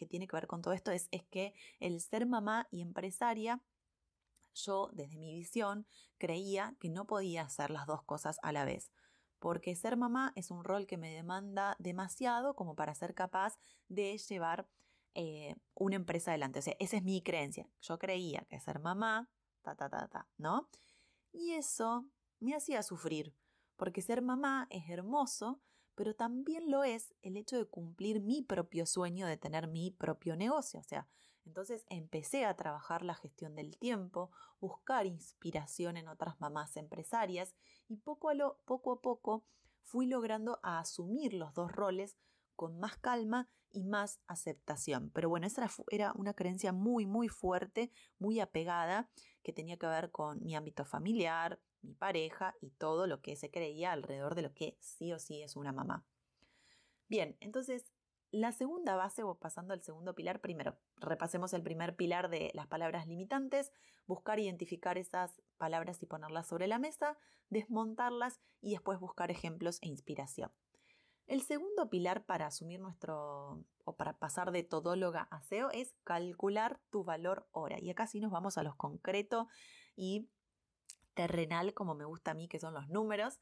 que 0.00 0.06
tiene 0.06 0.26
que 0.26 0.34
ver 0.34 0.46
con 0.46 0.62
todo 0.62 0.72
esto 0.72 0.90
es, 0.90 1.08
es 1.10 1.24
que 1.24 1.52
el 1.78 2.00
ser 2.00 2.24
mamá 2.24 2.66
y 2.70 2.80
empresaria 2.80 3.60
yo, 4.54 4.88
desde 4.94 5.18
mi 5.18 5.34
visión, 5.34 5.86
creía 6.16 6.74
que 6.80 6.88
no 6.88 7.06
podía 7.06 7.42
hacer 7.42 7.70
las 7.70 7.86
dos 7.86 8.02
cosas 8.02 8.38
a 8.42 8.50
la 8.50 8.64
vez, 8.64 8.90
porque 9.38 9.76
ser 9.76 9.98
mamá 9.98 10.32
es 10.36 10.50
un 10.50 10.64
rol 10.64 10.86
que 10.86 10.96
me 10.96 11.14
demanda 11.14 11.76
demasiado 11.78 12.54
como 12.54 12.74
para 12.74 12.94
ser 12.94 13.14
capaz 13.14 13.58
de 13.88 14.16
llevar 14.16 14.66
eh, 15.14 15.54
una 15.74 15.96
empresa 15.96 16.30
adelante. 16.30 16.60
O 16.60 16.62
sea, 16.62 16.76
esa 16.78 16.96
es 16.96 17.02
mi 17.02 17.22
creencia. 17.22 17.68
Yo 17.82 17.98
creía 17.98 18.46
que 18.48 18.58
ser 18.58 18.80
mamá, 18.80 19.28
ta, 19.60 19.74
ta, 19.74 19.90
ta, 19.90 20.08
ta, 20.08 20.26
¿no? 20.38 20.66
Y 21.30 21.52
eso 21.52 22.06
me 22.38 22.54
hacía 22.54 22.82
sufrir, 22.82 23.34
porque 23.76 24.00
ser 24.00 24.22
mamá 24.22 24.66
es 24.70 24.88
hermoso, 24.88 25.60
pero 25.94 26.14
también 26.14 26.70
lo 26.70 26.84
es 26.84 27.14
el 27.22 27.36
hecho 27.36 27.56
de 27.56 27.66
cumplir 27.66 28.20
mi 28.20 28.42
propio 28.42 28.86
sueño 28.86 29.26
de 29.26 29.36
tener 29.36 29.66
mi 29.68 29.90
propio 29.90 30.36
negocio. 30.36 30.80
O 30.80 30.84
sea, 30.84 31.08
entonces 31.44 31.84
empecé 31.88 32.44
a 32.44 32.56
trabajar 32.56 33.02
la 33.02 33.14
gestión 33.14 33.54
del 33.54 33.76
tiempo, 33.76 34.30
buscar 34.60 35.06
inspiración 35.06 35.96
en 35.96 36.08
otras 36.08 36.40
mamás 36.40 36.76
empresarias 36.76 37.54
y 37.88 37.96
poco 37.96 38.30
a, 38.30 38.34
poco, 38.64 38.92
a 38.92 39.00
poco 39.00 39.44
fui 39.82 40.06
logrando 40.06 40.60
asumir 40.62 41.34
los 41.34 41.54
dos 41.54 41.72
roles 41.72 42.16
con 42.60 42.78
más 42.78 42.98
calma 42.98 43.48
y 43.70 43.84
más 43.84 44.20
aceptación. 44.26 45.10
Pero 45.14 45.30
bueno, 45.30 45.46
esa 45.46 45.66
era 45.90 46.12
una 46.12 46.34
creencia 46.34 46.74
muy, 46.74 47.06
muy 47.06 47.30
fuerte, 47.30 47.90
muy 48.18 48.38
apegada, 48.38 49.08
que 49.42 49.54
tenía 49.54 49.78
que 49.78 49.86
ver 49.86 50.10
con 50.10 50.44
mi 50.44 50.54
ámbito 50.54 50.84
familiar, 50.84 51.58
mi 51.80 51.94
pareja 51.94 52.54
y 52.60 52.72
todo 52.72 53.06
lo 53.06 53.22
que 53.22 53.34
se 53.34 53.50
creía 53.50 53.92
alrededor 53.92 54.34
de 54.34 54.42
lo 54.42 54.52
que 54.52 54.76
sí 54.78 55.10
o 55.10 55.18
sí 55.18 55.40
es 55.42 55.56
una 55.56 55.72
mamá. 55.72 56.04
Bien, 57.08 57.38
entonces 57.40 57.90
la 58.30 58.52
segunda 58.52 58.94
base, 58.94 59.22
o 59.22 59.38
pasando 59.38 59.72
al 59.72 59.80
segundo 59.80 60.14
pilar, 60.14 60.42
primero 60.42 60.76
repasemos 60.98 61.54
el 61.54 61.62
primer 61.62 61.96
pilar 61.96 62.28
de 62.28 62.50
las 62.52 62.66
palabras 62.66 63.06
limitantes, 63.06 63.72
buscar 64.06 64.38
identificar 64.38 64.98
esas 64.98 65.40
palabras 65.56 66.02
y 66.02 66.06
ponerlas 66.06 66.46
sobre 66.46 66.68
la 66.68 66.78
mesa, 66.78 67.16
desmontarlas 67.48 68.38
y 68.60 68.72
después 68.72 69.00
buscar 69.00 69.30
ejemplos 69.30 69.78
e 69.80 69.88
inspiración. 69.88 70.52
El 71.30 71.42
segundo 71.42 71.88
pilar 71.88 72.24
para 72.24 72.46
asumir 72.46 72.80
nuestro 72.80 73.64
o 73.84 73.94
para 73.94 74.18
pasar 74.18 74.50
de 74.50 74.64
todóloga 74.64 75.28
a 75.30 75.40
SEO 75.42 75.70
es 75.70 75.94
calcular 76.02 76.80
tu 76.90 77.04
valor 77.04 77.46
hora. 77.52 77.78
Y 77.78 77.88
acá 77.88 78.08
sí 78.08 78.18
nos 78.18 78.32
vamos 78.32 78.58
a 78.58 78.64
los 78.64 78.74
concreto 78.74 79.46
y 79.94 80.28
terrenal, 81.14 81.72
como 81.72 81.94
me 81.94 82.04
gusta 82.04 82.32
a 82.32 82.34
mí, 82.34 82.48
que 82.48 82.58
son 82.58 82.74
los 82.74 82.88
números. 82.88 83.38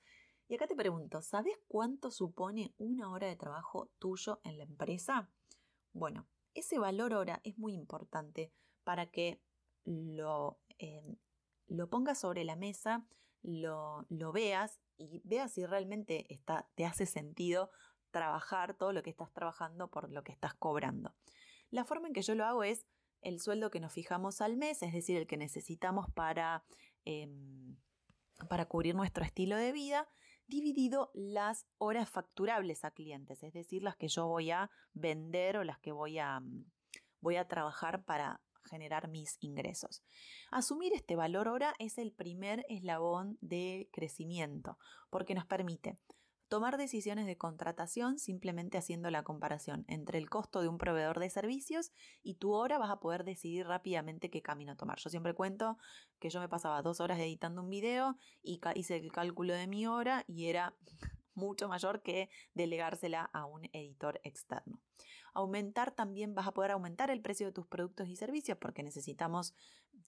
Y 0.49 0.57
acá 0.57 0.67
te 0.67 0.77
pregunto, 0.77 1.23
¿sabes 1.23 1.59
cuánto 1.67 2.11
supone 2.11 2.75
una 2.77 3.11
hora 3.11 3.27
de 3.27 3.37
trabajo 3.37 3.91
tuyo 3.99 4.43
en 4.45 4.59
la 4.59 4.65
empresa? 4.65 5.31
Bueno, 5.95 6.29
ese 6.53 6.79
valor 6.79 7.15
hora 7.15 7.41
es 7.43 7.57
muy 7.57 7.73
importante 7.73 8.53
para 8.85 9.11
que 9.11 9.41
lo, 9.87 10.61
eh, 10.79 11.17
lo 11.69 11.89
pongas 11.89 12.21
sobre 12.21 12.45
la 12.45 12.55
mesa, 12.55 13.07
lo, 13.41 14.05
lo 14.11 14.31
veas 14.31 14.79
y 14.99 15.23
veas 15.25 15.53
si 15.53 15.65
realmente 15.65 16.27
está, 16.33 16.69
te 16.75 16.85
hace 16.85 17.07
sentido 17.07 17.71
trabajar 18.11 18.75
todo 18.75 18.93
lo 18.93 19.03
que 19.03 19.11
estás 19.11 19.33
trabajando 19.33 19.91
por 19.91 20.11
lo 20.11 20.23
que 20.23 20.33
estás 20.33 20.55
cobrando. 20.55 21.15
La 21.71 21.85
forma 21.85 22.09
en 22.09 22.15
que 22.15 22.23
yo 22.23 22.35
lo 22.35 22.45
hago 22.45 22.65
es 22.65 22.87
el 23.21 23.41
sueldo 23.41 23.71
que 23.71 23.81
nos 23.81 23.93
fijamos 23.93 24.41
al 24.41 24.57
mes, 24.57 24.83
es 24.83 24.93
decir, 24.93 25.17
el 25.17 25.27
que 25.27 25.37
necesitamos 25.37 26.07
para, 26.13 26.65
em, 27.05 27.77
para 28.49 28.67
cubrir 28.67 28.95
nuestro 28.95 29.25
estilo 29.25 29.57
de 29.57 29.73
vida, 29.73 30.09
dividido 30.47 31.11
las 31.15 31.67
horas 31.77 32.09
facturables 32.09 32.85
a 32.85 32.91
clientes, 32.91 33.43
es 33.43 33.53
decir, 33.53 33.83
las 33.83 33.97
que 33.97 34.09
yo 34.09 34.27
voy 34.27 34.51
a 34.51 34.71
vender 34.95 35.59
o 35.59 35.65
las 35.65 35.79
que 35.79 35.93
voy 35.93 36.19
a, 36.19 36.41
voy 37.21 37.37
a 37.37 37.49
trabajar 37.49 38.05
para 38.05 38.41
generar 38.69 39.09
mis 39.09 39.37
ingresos. 39.41 40.03
Asumir 40.51 40.93
este 40.93 41.17
valor 41.17 41.49
hora 41.49 41.75
es 41.79 41.99
el 41.99 42.13
primer 42.13 42.65
eslabón 42.69 43.39
de 43.41 43.89
crecimiento 43.93 44.79
porque 45.11 45.35
nos 45.35 45.47
permite 45.47 45.99
tomar 46.49 46.79
decisiones 46.79 47.27
de 47.27 47.37
contratación 47.37 48.19
simplemente 48.19 48.79
haciendo 48.79 49.11
la 49.11 49.23
comparación 49.23 49.85
entre 49.87 50.19
el 50.19 50.31
costo 50.31 50.63
de 50.63 50.69
un 50.69 50.79
proveedor 50.79 51.21
de 51.21 51.31
servicios 51.31 51.93
y 52.23 52.35
tu 52.35 52.53
hora 52.53 52.79
vas 52.79 52.91
a 52.91 53.01
poder 53.01 53.25
decidir 53.25 53.67
rápidamente 53.67 54.31
qué 54.31 54.43
camino 54.43 54.77
tomar. 54.77 54.99
Yo 54.99 55.11
siempre 55.11 55.35
cuento 55.35 55.77
que 56.19 56.31
yo 56.31 56.41
me 56.41 56.49
pasaba 56.49 56.83
dos 56.83 57.01
horas 57.01 57.19
editando 57.19 57.63
un 57.63 57.71
video 57.71 58.17
y 58.43 58.61
hice 58.75 58.97
el 58.97 59.13
cálculo 59.13 59.55
de 59.55 59.67
mi 59.67 59.87
hora 59.87 60.25
y 60.27 60.47
era 60.47 60.75
mucho 61.35 61.69
mayor 61.69 62.03
que 62.03 62.31
delegársela 62.55 63.31
a 63.33 63.45
un 63.45 63.67
editor 63.73 64.21
externo. 64.25 64.81
Aumentar 65.39 65.93
también, 65.93 66.35
vas 66.35 66.49
a 66.49 66.53
poder 66.53 66.73
aumentar 66.73 67.11
el 67.11 67.21
precio 67.21 67.47
de 67.47 67.53
tus 67.53 67.65
productos 67.65 68.09
y 68.09 68.17
servicios 68.17 68.59
porque 68.61 68.83
necesitamos 68.83 69.55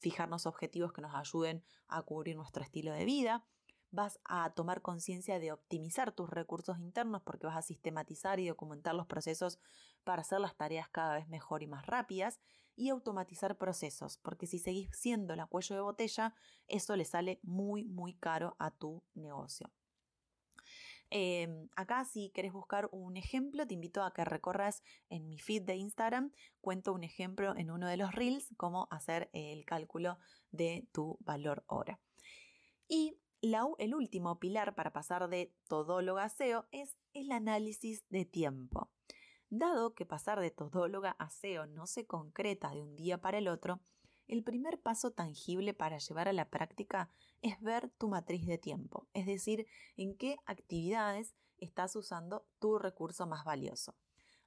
fijarnos 0.00 0.44
objetivos 0.44 0.92
que 0.92 1.02
nos 1.02 1.14
ayuden 1.14 1.62
a 1.87 2.02
cubrir 2.02 2.34
nuestro 2.34 2.64
estilo 2.64 2.92
de 2.92 3.04
vida. 3.04 3.46
Vas 3.92 4.18
a 4.25 4.50
tomar 4.54 4.82
conciencia 4.82 5.38
de 5.38 5.52
optimizar 5.52 6.10
tus 6.10 6.28
recursos 6.28 6.80
internos 6.80 7.22
porque 7.22 7.46
vas 7.46 7.56
a 7.56 7.62
sistematizar 7.62 8.40
y 8.40 8.49
documentar 8.49 8.96
los 8.96 9.06
procesos 9.06 9.60
para 10.02 10.22
hacer 10.22 10.40
las 10.40 10.56
tareas 10.56 10.88
cada 10.88 11.14
vez 11.14 11.28
mejor 11.28 11.62
y 11.62 11.68
más 11.68 11.87
rápidas 11.87 12.40
y 12.75 12.88
automatizar 12.88 13.56
procesos, 13.56 14.16
porque 14.16 14.49
si 14.49 14.58
seguís 14.58 14.90
siendo 14.92 15.37
la 15.37 15.46
cuello 15.46 15.76
de 15.76 15.82
botella, 15.82 16.34
eso 16.66 16.96
le 16.96 17.04
sale 17.04 17.38
muy, 17.44 17.84
muy 17.84 18.14
caro 18.14 18.56
a 18.58 18.72
tu 18.72 19.04
negocio. 19.14 19.70
Em, 21.11 21.69
acá 21.75 22.05
si 22.05 22.31
querés 22.31 22.52
buscar 22.52 22.88
un 22.93 23.17
ejemplo, 23.17 23.67
te 23.67 23.75
invito 23.75 24.02
a 24.02 24.12
que 24.12 24.25
recorras 24.25 24.83
en 25.09 25.29
mi 25.29 25.38
feed 25.38 25.62
de 25.62 25.76
Instagram. 25.76 26.33
Cuento 26.61 26.93
un 26.93 27.05
ejemplo 27.05 27.57
en 27.57 27.71
uno 27.71 27.88
de 27.88 27.97
los 27.97 28.12
reels, 28.12 28.49
cómo 28.57 28.87
hacer 28.90 29.29
el 29.33 29.64
cálculo 29.64 30.19
de 30.52 30.87
tu 30.93 31.19
valor 31.21 31.64
hora. 31.67 32.00
Y 32.88 33.19
el 33.79 33.95
último 33.95 34.38
pilar 34.38 34.75
para 34.75 34.93
pasar 34.93 35.29
de 35.29 35.52
todóloga 35.67 36.25
a 36.25 36.29
SEO 36.29 36.67
es 36.71 36.97
el 37.14 37.33
análisis 37.33 38.05
de 38.11 38.25
tiempo. 38.25 38.90
Dado 39.49 39.95
que 39.95 40.07
pasar 40.07 40.40
de 40.40 40.50
todóloga 40.50 41.17
a 41.19 41.31
SEO 41.31 41.67
no 41.67 41.87
se 41.87 42.07
concreta 42.07 42.71
de 42.71 42.83
un 42.83 42.97
día 42.97 43.21
para 43.21 43.38
el 43.38 43.49
otro, 43.49 43.81
el 44.30 44.44
primer 44.44 44.80
paso 44.80 45.10
tangible 45.10 45.75
para 45.75 45.99
llevar 45.99 46.28
a 46.28 46.32
la 46.32 46.49
práctica 46.49 47.10
es 47.42 47.60
ver 47.60 47.90
tu 47.99 48.08
matriz 48.08 48.46
de 48.46 48.58
tiempo, 48.58 49.08
es 49.12 49.26
decir, 49.26 49.66
en 49.96 50.16
qué 50.16 50.37
actividades 50.46 51.34
estás 51.58 51.96
usando 51.96 52.46
tu 52.60 52.78
recurso 52.78 53.26
más 53.26 53.44
valioso. 53.44 53.96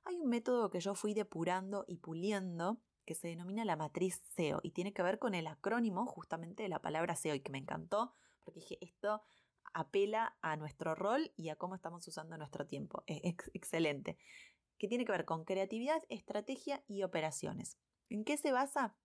Hay 0.05 0.19
un 0.19 0.29
método 0.29 0.69
que 0.69 0.79
yo 0.79 0.95
fui 0.95 1.13
depurando 1.13 1.85
y 1.87 1.97
puliendo 1.97 2.81
que 3.05 3.13
se 3.13 3.27
denomina 3.27 3.65
la 3.65 3.75
matriz 3.75 4.21
SEO 4.35 4.61
y 4.63 4.71
tiene 4.71 4.93
que 4.93 5.03
ver 5.03 5.19
con 5.19 5.35
el 5.35 5.47
acrónimo 5.47 6.05
justamente 6.05 6.63
de 6.63 6.69
la 6.69 6.81
palabra 6.81 7.15
SEO 7.15 7.35
y 7.35 7.41
que 7.41 7.51
me 7.51 7.57
encantó 7.57 8.13
porque 8.43 8.61
dije 8.61 8.77
esto 8.81 9.21
apela 9.73 10.37
a 10.41 10.55
nuestro 10.55 10.95
rol 10.95 11.33
y 11.35 11.49
a 11.49 11.55
cómo 11.55 11.75
estamos 11.75 12.07
usando 12.07 12.37
nuestro 12.37 12.67
tiempo. 12.67 13.03
Es 13.07 13.21
excelente. 13.53 14.17
Que 14.77 14.87
tiene 14.87 15.05
que 15.05 15.11
ver 15.11 15.25
con 15.25 15.45
creatividad, 15.45 16.01
estrategia 16.09 16.83
y 16.87 17.03
operaciones. 17.03 17.77
¿En 18.09 18.23
qué 18.23 18.37
se 18.37 18.51
basa? 18.51 18.95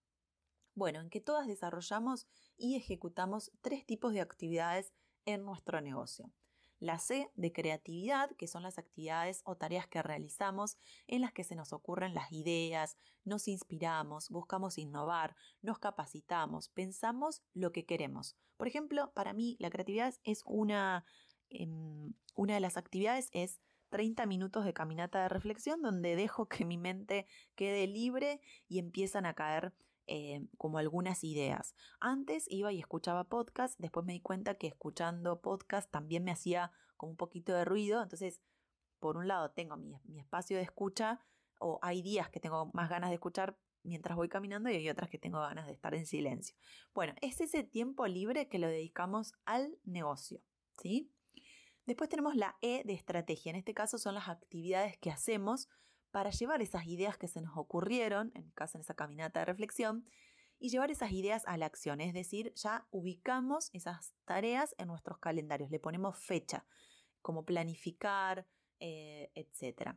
Bueno, 0.79 1.01
en 1.01 1.11
que 1.11 1.21
todas 1.21 1.49
desarrollamos 1.49 2.29
y 2.57 2.77
ejecutamos 2.77 3.51
tres 3.63 3.85
tipos 3.85 4.13
de 4.13 4.21
actividades 4.21 4.93
en 5.25 5.45
nuestro 5.45 5.81
negocio. 5.81 6.31
La 6.79 7.01
C 7.01 7.33
de 7.35 7.53
creatividad, 7.53 8.31
que 8.37 8.47
son 8.47 8.63
las 8.63 8.79
actividades 8.79 9.43
o 9.45 9.57
tareas 9.57 9.89
que 9.89 10.05
realizamos 10.05 10.77
en 11.09 11.23
las 11.23 11.33
que 11.33 11.43
se 11.43 11.57
nos 11.57 11.73
ocurren 11.73 12.15
las 12.15 12.31
ideas, 12.31 12.97
nos 13.25 13.49
inspiramos, 13.49 14.31
buscamos 14.31 14.79
innovar, 14.79 15.35
nos 15.63 15.81
capacitamos, 15.81 16.69
pensamos 16.69 17.43
lo 17.55 17.73
que 17.73 17.85
queremos. 17.85 18.37
Por 18.57 18.69
ejemplo, 18.69 19.11
para 19.15 19.33
mí 19.33 19.57
la 19.59 19.71
creatividad 19.71 20.15
es 20.23 20.45
una, 20.47 21.05
em, 21.51 22.15
una 22.37 22.55
de 22.55 22.61
las 22.61 22.77
actividades 22.77 23.31
es 23.33 23.61
30 23.89 24.27
minutos 24.27 24.65
de 24.65 24.75
caminata 24.75 25.23
de 25.23 25.29
reflexión 25.29 25.83
donde 25.83 26.15
dejo 26.15 26.47
que 26.47 26.65
mi 26.65 26.79
mente 26.79 27.27
quede 27.57 27.89
libre 27.89 28.41
y 28.69 28.79
empiezan 28.79 29.27
a 29.27 29.35
caer 29.35 29.75
eh, 30.09 30.47
como 30.57 30.79
algunas 30.79 31.23
ideas. 31.23 31.75
Antes 32.01 32.47
iba 32.49 32.73
y 32.73 32.81
escuchaba 32.81 33.25
podcast, 33.25 33.79
después 33.79 34.07
me 34.07 34.15
di 34.15 34.21
cuenta 34.21 34.57
que 34.57 34.67
escuchando 34.67 35.41
podcast 35.41 35.91
también 35.91 36.25
me 36.25 36.31
hacía 36.31 36.73
como 36.97 37.11
un 37.11 37.17
poquito 37.17 37.53
de 37.53 37.65
ruido, 37.65 38.03
entonces 38.03 38.41
por 38.99 39.17
un 39.17 39.29
lado 39.29 39.51
tengo 39.51 39.77
mi, 39.77 39.95
espacio 40.19 40.57
de 40.57 40.63
escucha 40.63 41.21
o 41.61 41.79
hay 41.83 42.03
días 42.03 42.31
que 42.31 42.41
tengo 42.41 42.71
más 42.73 42.89
ganas 42.89 43.11
de 43.11 43.15
escuchar 43.15 43.59
mientras 43.83 44.17
voy 44.17 44.29
caminando 44.29 44.71
y 44.71 44.77
hay 44.77 44.89
otras 44.89 45.11
que 45.11 45.19
tengo 45.19 45.41
ganas 45.41 45.67
de 45.67 45.73
estar 45.73 45.95
en 45.95 46.07
silencio. 46.07 46.57
Bueno, 46.95 47.15
es 47.21 47.41
ese 47.41 47.63
tiempo 47.63 48.07
libre 48.07 48.49
que 48.49 48.59
lo 48.59 48.69
dedicamos 48.69 49.35
al 49.45 49.79
negocio, 49.85 50.41
¿sí? 50.79 51.13
Después 51.87 52.11
tenemos 52.11 52.35
la 52.35 52.57
E 52.61 52.83
de 52.85 52.93
estrategia. 52.93 53.51
En 53.51 53.57
este 53.57 53.75
caso 53.75 53.99
son 53.99 54.15
las 54.15 54.29
actividades 54.29 54.99
que 54.99 55.11
hacemos 55.11 55.69
para 56.11 56.31
llevar 56.31 56.63
esas 56.63 56.87
ideas 56.87 57.17
que 57.19 57.29
se 57.29 57.41
nos 57.41 57.57
ocurrieron, 57.57 58.33
en 58.35 58.51
caso 58.51 58.79
en 58.79 58.83
esa 58.83 58.95
caminata 58.95 59.41
de 59.41 59.47
reflexión, 59.47 60.05
y 60.59 60.71
llevar 60.71 60.91
esas 60.91 61.13
ideas 61.13 61.45
a 61.47 61.57
la 61.57 61.67
acción. 61.67 62.01
Es 62.01 62.13
decir, 62.13 62.53
ya 62.55 62.87
ubicamos 62.91 63.71
esas 63.73 64.15
tareas 64.25 64.75
en 64.79 64.89
nuestros 64.89 65.19
calendarios, 65.19 65.71
le 65.71 65.79
ponemos 65.79 66.19
fecha, 66.19 66.67
como 67.23 67.45
planificar, 67.45 68.47
eh, 68.81 69.31
etc. 69.35 69.97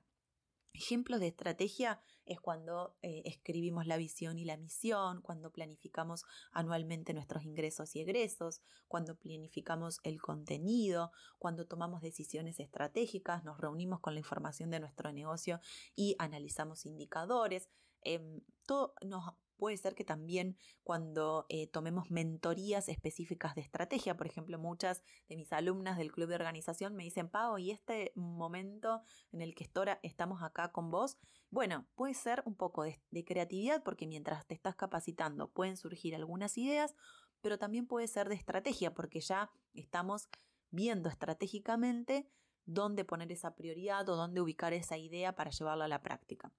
Ejemplos 0.74 1.20
de 1.20 1.28
estrategia 1.28 2.02
es 2.26 2.40
cuando 2.40 2.96
eh, 3.02 3.24
escribimos 3.26 3.88
la 3.88 3.98
visión 3.98 4.40
y 4.40 4.46
la 4.46 4.58
misión, 4.58 5.22
cuando 5.22 5.52
planificamos 5.52 6.24
anualmente 6.52 7.14
nuestros 7.14 7.44
ingresos 7.44 7.96
y 7.96 8.02
egresos, 8.02 8.62
cuando 8.88 9.16
planificamos 9.16 10.00
el 10.04 10.22
contenido, 10.22 11.12
cuando 11.40 11.68
tomamos 11.68 12.02
decisiones 12.02 12.60
estratégicas, 12.60 13.44
nos 13.44 13.60
reunimos 13.60 14.00
con 14.00 14.14
la 14.14 14.20
información 14.20 14.70
de 14.70 14.80
nuestro 14.80 15.12
negocio 15.12 15.60
y 15.96 16.16
analizamos 16.20 16.86
indicadores. 16.86 17.70
Em, 18.04 18.42
todo 18.66 18.94
nos 19.02 19.36
Puede 19.62 19.78
ser 19.78 19.94
que 19.94 20.04
también 20.04 20.58
cuando 20.84 21.46
eh, 21.48 21.68
tomemos 21.68 22.10
mentorías 22.10 22.90
específicas 22.90 23.54
de 23.54 23.62
estrategia, 23.62 24.18
por 24.18 24.26
ejemplo, 24.26 24.58
muchas 24.58 25.04
de 25.30 25.36
mis 25.38 25.54
alumnas 25.54 26.00
del 26.00 26.12
club 26.12 26.30
de 26.30 26.34
organización 26.34 26.96
me 26.96 27.04
dicen, 27.04 27.30
Pau, 27.30 27.60
¿y 27.60 27.70
este 27.70 28.12
momento 28.16 29.04
en 29.32 29.44
el 29.44 29.54
que 29.54 29.70
estamos 30.02 30.42
acá 30.42 30.72
con 30.72 30.90
vos? 30.90 31.20
Bueno, 31.52 31.86
puede 31.94 32.16
ser 32.16 32.42
un 32.48 32.56
poco 32.56 32.82
de 32.86 33.24
creatividad 33.24 33.84
porque 33.84 34.08
mientras 34.08 34.48
te 34.48 34.56
estás 34.56 34.76
capacitando 34.76 35.52
pueden 35.52 35.78
surgir 35.78 36.16
algunas 36.16 36.58
ideas, 36.58 36.96
pero 37.42 37.60
también 37.60 37.86
puede 37.86 38.08
ser 38.08 38.30
de 38.30 38.36
estrategia 38.36 38.96
porque 38.96 39.20
ya 39.20 39.52
estamos 39.76 40.28
viendo 40.72 41.08
estratégicamente 41.08 42.28
dónde 42.66 43.06
poner 43.06 43.32
esa 43.32 43.54
prioridad 43.54 44.10
o 44.10 44.16
dónde 44.16 44.42
ubicar 44.42 44.74
esa 44.74 44.98
idea 44.98 45.36
para 45.36 45.52
llevarla 45.52 45.86
a 45.86 45.88
la 45.88 46.02
práctica. 46.02 46.52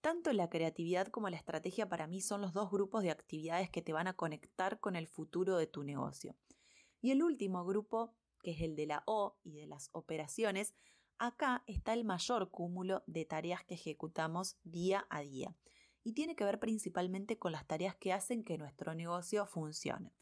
Tanto 0.00 0.32
la 0.32 0.48
creatividad 0.48 1.08
como 1.08 1.28
la 1.28 1.36
estrategia 1.36 1.88
para 1.88 2.06
mí 2.06 2.22
son 2.22 2.40
los 2.40 2.54
dos 2.54 2.70
grupos 2.70 3.02
de 3.02 3.10
actividades 3.10 3.68
que 3.68 3.82
te 3.82 3.92
van 3.92 4.06
a 4.06 4.14
conectar 4.14 4.80
con 4.80 4.96
el 4.96 5.06
futuro 5.06 5.58
de 5.58 5.66
tu 5.66 5.82
negocio. 5.82 6.34
Y 7.02 7.10
el 7.10 7.22
último 7.22 7.66
grupo, 7.66 8.14
que 8.42 8.52
es 8.52 8.62
el 8.62 8.76
de 8.76 8.86
la 8.86 9.02
O 9.06 9.36
y 9.42 9.52
de 9.52 9.66
las 9.66 9.90
operaciones, 9.92 10.74
acá 11.18 11.64
está 11.66 11.92
el 11.92 12.04
mayor 12.04 12.50
cúmulo 12.50 13.02
de 13.06 13.26
tareas 13.26 13.62
que 13.64 13.74
ejecutamos 13.74 14.56
día 14.64 15.06
a 15.10 15.20
día. 15.20 15.54
Y 16.02 16.14
tiene 16.14 16.34
que 16.34 16.44
ver 16.44 16.58
principalmente 16.58 17.38
con 17.38 17.52
las 17.52 17.66
tareas 17.66 17.94
que 17.94 18.14
hacen 18.14 18.42
que 18.42 18.56
nuestro 18.56 18.94
negocio 18.94 19.44
funcione. 19.44 20.14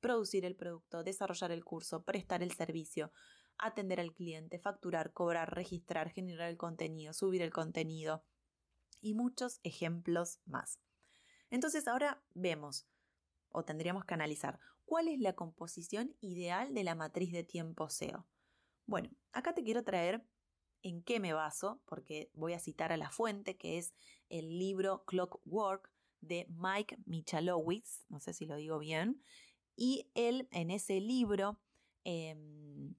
Producir 0.00 0.46
el 0.46 0.56
producto, 0.56 1.02
desarrollar 1.02 1.52
el 1.52 1.62
curso, 1.62 2.04
prestar 2.04 2.42
el 2.42 2.52
servicio, 2.52 3.12
atender 3.58 4.00
al 4.00 4.14
cliente, 4.14 4.58
facturar, 4.58 5.12
cobrar, 5.12 5.54
registrar, 5.54 6.08
generar 6.10 6.48
el 6.48 6.56
contenido, 6.56 7.12
subir 7.12 7.42
el 7.42 7.52
contenido, 7.52 8.22
y 9.00 9.14
muchos 9.14 9.60
ejemplos 9.62 10.40
más. 10.44 10.80
Entonces 11.50 11.86
ahora 11.88 12.22
vemos, 12.34 12.88
o 13.50 13.64
tendríamos 13.64 14.04
que 14.04 14.14
analizar, 14.14 14.58
cuál 14.84 15.08
es 15.08 15.18
la 15.20 15.34
composición 15.34 16.16
ideal 16.20 16.74
de 16.74 16.84
la 16.84 16.94
matriz 16.94 17.32
de 17.32 17.44
tiempo 17.44 17.88
SEO. 17.88 18.26
Bueno, 18.86 19.10
acá 19.32 19.54
te 19.54 19.62
quiero 19.62 19.82
traer 19.84 20.24
en 20.82 21.02
qué 21.02 21.18
me 21.18 21.32
baso, 21.32 21.82
porque 21.86 22.30
voy 22.34 22.52
a 22.52 22.60
citar 22.60 22.92
a 22.92 22.96
la 22.96 23.10
fuente, 23.10 23.56
que 23.56 23.78
es 23.78 23.94
el 24.28 24.58
libro 24.58 25.04
Clockwork 25.04 25.92
de 26.20 26.46
Mike 26.50 26.98
Michalowicz, 27.06 28.04
no 28.08 28.20
sé 28.20 28.32
si 28.32 28.46
lo 28.46 28.56
digo 28.56 28.78
bien, 28.78 29.22
y 29.74 30.10
él 30.14 30.48
en 30.52 30.70
ese 30.70 31.00
libro 31.00 31.60
em, 32.04 32.94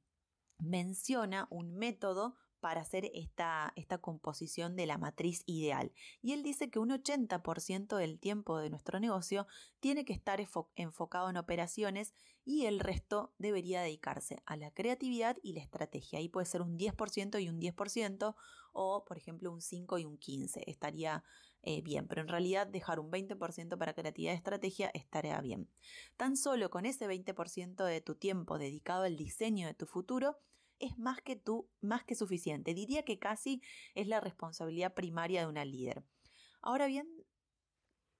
menciona 0.59 1.47
un 1.49 1.75
método 1.75 2.35
para 2.59 2.81
hacer 2.81 3.09
esta, 3.13 3.73
esta 3.75 3.97
composición 3.97 4.75
de 4.75 4.85
la 4.85 4.97
matriz 4.97 5.43
ideal. 5.45 5.91
Y 6.21 6.33
él 6.33 6.43
dice 6.43 6.69
que 6.69 6.79
un 6.79 6.89
80% 6.89 7.95
del 7.95 8.19
tiempo 8.19 8.57
de 8.57 8.69
nuestro 8.69 8.99
negocio 8.99 9.47
tiene 9.79 10.05
que 10.05 10.13
estar 10.13 10.39
enfocado 10.75 11.29
en 11.29 11.37
operaciones 11.37 12.13
y 12.45 12.65
el 12.65 12.79
resto 12.79 13.33
debería 13.37 13.81
dedicarse 13.81 14.41
a 14.45 14.55
la 14.55 14.71
creatividad 14.71 15.37
y 15.43 15.53
la 15.53 15.61
estrategia. 15.61 16.19
Ahí 16.19 16.29
puede 16.29 16.45
ser 16.45 16.61
un 16.61 16.77
10% 16.77 17.41
y 17.41 17.49
un 17.49 17.59
10% 17.59 18.35
o, 18.73 19.03
por 19.05 19.17
ejemplo, 19.17 19.51
un 19.51 19.61
5 19.61 19.97
y 19.97 20.05
un 20.05 20.17
15. 20.17 20.63
Estaría 20.65 21.23
eh, 21.63 21.81
bien, 21.81 22.07
pero 22.07 22.21
en 22.21 22.29
realidad 22.29 22.65
dejar 22.65 22.99
un 22.99 23.11
20% 23.11 23.77
para 23.77 23.93
creatividad 23.93 24.31
y 24.31 24.35
estrategia 24.35 24.89
estaría 24.93 25.41
bien. 25.41 25.69
Tan 26.15 26.37
solo 26.37 26.69
con 26.69 26.85
ese 26.85 27.07
20% 27.07 27.83
de 27.83 27.99
tu 27.99 28.15
tiempo 28.15 28.57
dedicado 28.57 29.03
al 29.03 29.17
diseño 29.17 29.67
de 29.67 29.73
tu 29.73 29.85
futuro, 29.85 30.39
es 30.79 30.97
más 30.97 31.21
que 31.21 31.35
tú, 31.35 31.69
más 31.81 32.03
que 32.03 32.15
suficiente. 32.15 32.73
Diría 32.73 33.03
que 33.03 33.19
casi 33.19 33.61
es 33.95 34.07
la 34.07 34.19
responsabilidad 34.19 34.93
primaria 34.93 35.41
de 35.41 35.47
una 35.47 35.65
líder. 35.65 36.03
Ahora 36.61 36.87
bien, 36.87 37.07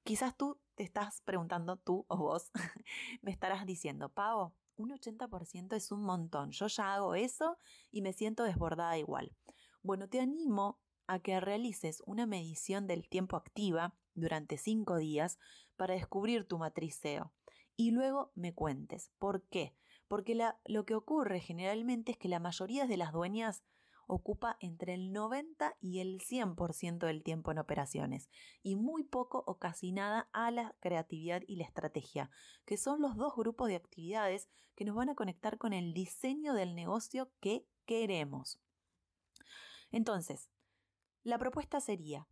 quizás 0.03 0.35
tú 0.37 0.59
te 0.75 0.83
estás 0.83 1.21
preguntando, 1.21 1.77
tú 1.77 2.05
o 2.07 2.17
vos, 2.17 2.51
me 3.21 3.31
estarás 3.31 3.65
diciendo, 3.65 4.09
Pavo, 4.09 4.55
un 4.75 4.91
80% 4.91 5.75
es 5.75 5.91
un 5.91 6.03
montón. 6.03 6.51
Yo 6.51 6.67
ya 6.67 6.93
hago 6.93 7.15
eso 7.15 7.57
y 7.91 8.01
me 8.01 8.13
siento 8.13 8.43
desbordada 8.43 8.97
igual. 8.97 9.35
Bueno, 9.81 10.07
te 10.07 10.19
animo 10.19 10.79
a 11.07 11.19
que 11.19 11.39
realices 11.39 12.03
una 12.05 12.25
medición 12.25 12.85
del 12.85 13.07
tiempo 13.07 13.37
activa 13.37 13.95
durante 14.13 14.57
cinco 14.57 14.97
días 14.97 15.39
para 15.75 15.93
descubrir 15.93 16.47
tu 16.47 16.57
matriz 16.57 16.95
SEO 16.95 17.33
y 17.75 17.91
luego 17.91 18.31
me 18.35 18.53
cuentes 18.53 19.11
por 19.19 19.43
qué 19.43 19.75
porque 20.07 20.37
lo 20.65 20.85
que 20.85 20.95
ocurre 20.95 21.39
generalmente 21.39 22.13
es 22.13 22.17
que 22.17 22.29
la 22.29 22.39
mayoría 22.39 22.87
de 22.87 22.97
las 22.97 23.11
dueñas 23.11 23.63
ocupa 24.07 24.57
entre 24.61 24.93
el 24.93 25.11
90 25.11 25.75
y 25.81 25.99
el 25.99 26.21
100% 26.21 27.05
del 27.05 27.23
tiempo 27.23 27.51
en 27.51 27.59
operaciones 27.59 28.29
y 28.63 28.75
muy 28.75 29.03
poco 29.03 29.43
o 29.45 29.59
casi 29.59 29.91
nada 29.91 30.29
a 30.31 30.49
la 30.49 30.75
creatividad 30.79 31.41
y 31.45 31.57
la 31.57 31.65
estrategia, 31.65 32.31
que 32.65 32.77
son 32.77 33.01
los 33.01 33.17
dos 33.17 33.35
grupos 33.35 33.67
de 33.67 33.75
actividades 33.75 34.49
que 34.75 34.85
nos 34.85 34.95
van 34.95 35.09
a 35.09 35.15
conectar 35.15 35.57
con 35.57 35.73
el 35.73 35.93
diseño 35.93 36.53
del 36.53 36.73
negocio 36.73 37.31
que 37.41 37.67
queremos. 37.85 38.61
Entonces, 39.91 40.49
la 41.23 41.37
propuesta 41.37 41.81
sería, 41.81 42.27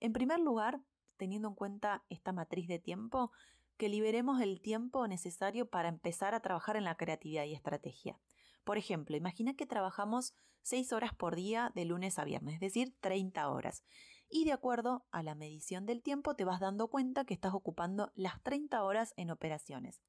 en 0.00 0.12
primer 0.12 0.40
lugar, 0.40 0.82
teniendo 1.16 1.48
en 1.48 1.54
cuenta 1.54 2.04
esta 2.10 2.32
matriz 2.32 2.68
de 2.68 2.78
tiempo, 2.78 3.32
que 3.78 3.88
liberemos 3.88 4.42
el 4.42 4.60
tiempo 4.60 5.06
necesario 5.06 5.70
para 5.70 5.88
empezar 5.88 6.34
a 6.34 6.40
trabajar 6.40 6.76
en 6.76 6.84
la 6.84 6.96
creatividad 6.96 7.44
y 7.44 7.54
estrategia. 7.54 8.18
Por 8.64 8.76
ejemplo, 8.76 9.16
imagina 9.16 9.54
que 9.54 9.64
trabajamos 9.64 10.34
6 10.62 10.92
horas 10.92 11.14
por 11.14 11.36
día 11.36 11.72
de 11.74 11.86
lunes 11.86 12.18
a 12.18 12.24
viernes, 12.24 12.56
es 12.56 12.60
decir, 12.60 12.94
30 13.00 13.48
horas. 13.48 13.84
Y 14.28 14.44
de 14.44 14.52
acuerdo 14.52 15.06
a 15.10 15.22
la 15.22 15.34
medición 15.34 15.86
del 15.86 16.02
tiempo 16.02 16.34
te 16.34 16.44
vas 16.44 16.60
dando 16.60 16.88
cuenta 16.88 17.24
que 17.24 17.32
estás 17.32 17.54
ocupando 17.54 18.12
las 18.14 18.42
30 18.42 18.82
horas 18.82 19.14
en 19.16 19.30
operaciones. 19.30 20.02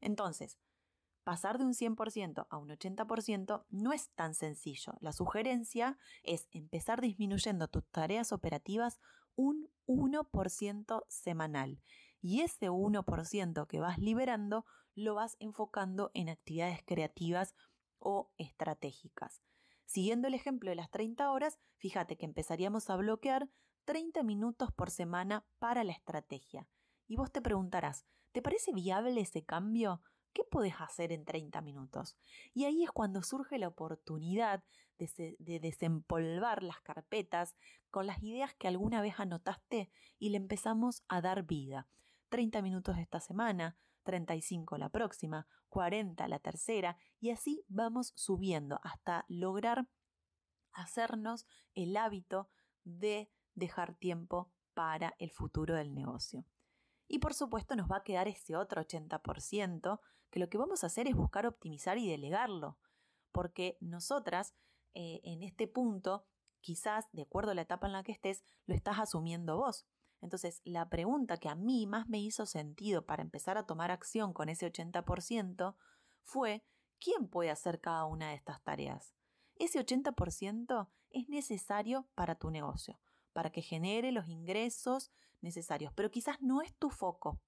Entonces, 0.00 0.58
pasar 1.22 1.58
de 1.58 1.64
un 1.66 1.74
100% 1.74 2.46
a 2.50 2.56
un 2.56 2.70
80% 2.70 3.66
no 3.68 3.92
es 3.92 4.10
tan 4.14 4.34
sencillo. 4.34 4.94
La 5.00 5.12
sugerencia 5.12 5.98
es 6.24 6.48
empezar 6.50 7.00
disminuyendo 7.00 7.68
tus 7.68 7.84
tareas 7.90 8.32
operativas 8.32 8.98
un 9.36 9.70
1% 9.86 11.04
semanal 11.08 11.78
y 12.22 12.40
ese 12.40 12.70
1% 12.70 13.66
que 13.66 13.80
vas 13.80 13.98
liberando 13.98 14.64
lo 14.94 15.14
vas 15.14 15.36
enfocando 15.40 16.10
en 16.14 16.28
actividades 16.28 16.82
creativas 16.84 17.54
o 17.98 18.30
estratégicas. 18.38 19.42
Siguiendo 19.84 20.28
el 20.28 20.34
ejemplo 20.34 20.70
de 20.70 20.76
las 20.76 20.90
30 20.90 21.30
horas, 21.30 21.58
fíjate 21.76 22.16
que 22.16 22.24
empezaríamos 22.24 22.88
a 22.88 22.96
bloquear 22.96 23.50
30 23.84 24.22
minutos 24.22 24.70
por 24.72 24.90
semana 24.90 25.44
para 25.58 25.84
la 25.84 25.92
estrategia. 25.92 26.68
Y 27.08 27.16
vos 27.16 27.30
te 27.32 27.42
preguntarás, 27.42 28.06
¿te 28.30 28.40
parece 28.40 28.72
viable 28.72 29.20
ese 29.20 29.44
cambio? 29.44 30.00
¿Qué 30.32 30.44
podés 30.44 30.74
hacer 30.78 31.12
en 31.12 31.24
30 31.24 31.60
minutos? 31.60 32.16
Y 32.54 32.64
ahí 32.64 32.84
es 32.84 32.90
cuando 32.90 33.22
surge 33.22 33.58
la 33.58 33.68
oportunidad 33.68 34.64
de, 34.98 35.36
de, 35.38 35.60
desempolvar 35.60 36.62
las 36.62 36.80
carpetas 36.80 37.56
con 37.90 38.06
las 38.06 38.22
ideas 38.22 38.54
que 38.54 38.68
alguna 38.68 39.02
vez 39.02 39.18
anotaste 39.18 39.90
y 40.18 40.30
le 40.30 40.36
empezamos 40.36 41.02
a 41.08 41.20
dar 41.20 41.42
vida. 41.42 41.88
30 42.32 42.62
minutos 42.62 42.96
esta 42.96 43.20
semana, 43.20 43.76
35 44.04 44.78
la 44.78 44.88
próxima, 44.88 45.46
40 45.68 46.26
la 46.28 46.38
tercera, 46.38 46.96
y 47.20 47.28
así 47.28 47.62
vamos 47.68 48.14
subiendo 48.16 48.80
hasta 48.82 49.26
lograr 49.28 49.86
hacernos 50.72 51.46
el 51.74 51.94
hábito 51.94 52.48
de 52.84 53.30
dejar 53.54 53.94
tiempo 53.96 54.50
para 54.72 55.14
el 55.18 55.30
futuro 55.30 55.74
del 55.74 55.94
negocio. 55.94 56.46
Y 57.06 57.18
por 57.18 57.34
supuesto 57.34 57.76
nos 57.76 57.90
va 57.90 57.98
a 57.98 58.02
quedar 58.02 58.28
ese 58.28 58.56
otro 58.56 58.80
80% 58.80 60.00
que 60.30 60.40
lo 60.40 60.48
que 60.48 60.56
vamos 60.56 60.82
a 60.82 60.86
hacer 60.86 61.06
es 61.08 61.14
buscar 61.14 61.44
optimizar 61.46 61.98
y 61.98 62.08
delegarlo, 62.08 62.78
porque 63.30 63.76
nosotras 63.82 64.54
eh, 64.94 65.20
en 65.24 65.42
este 65.42 65.68
punto 65.68 66.24
quizás, 66.62 67.12
de 67.12 67.22
acuerdo 67.22 67.50
a 67.50 67.54
la 67.54 67.62
etapa 67.62 67.86
en 67.86 67.92
la 67.92 68.02
que 68.02 68.12
estés, 68.12 68.42
lo 68.64 68.74
estás 68.74 68.98
asumiendo 68.98 69.58
vos. 69.58 69.84
Entonces, 70.22 70.62
la 70.64 70.88
pregunta 70.88 71.36
que 71.36 71.48
a 71.48 71.56
mí 71.56 71.86
más 71.86 72.08
me 72.08 72.20
hizo 72.20 72.46
sentido 72.46 73.04
para 73.04 73.22
empezar 73.22 73.58
a 73.58 73.66
tomar 73.66 73.90
acción 73.90 74.32
con 74.32 74.48
ese 74.48 74.72
80% 74.72 75.74
fue, 76.22 76.64
¿quién 77.00 77.28
puede 77.28 77.50
hacer 77.50 77.80
cada 77.80 78.06
una 78.06 78.28
de 78.30 78.36
estas 78.36 78.62
tareas? 78.62 79.14
Ese 79.56 79.84
80% 79.84 80.88
es 81.10 81.28
necesario 81.28 82.08
para 82.14 82.36
tu 82.36 82.50
negocio, 82.50 83.00
para 83.32 83.50
que 83.50 83.62
genere 83.62 84.12
los 84.12 84.28
ingresos 84.28 85.10
necesarios, 85.40 85.92
pero 85.94 86.10
quizás 86.10 86.40
no 86.40 86.62
es 86.62 86.72
tu 86.76 86.88
foco. 86.88 87.40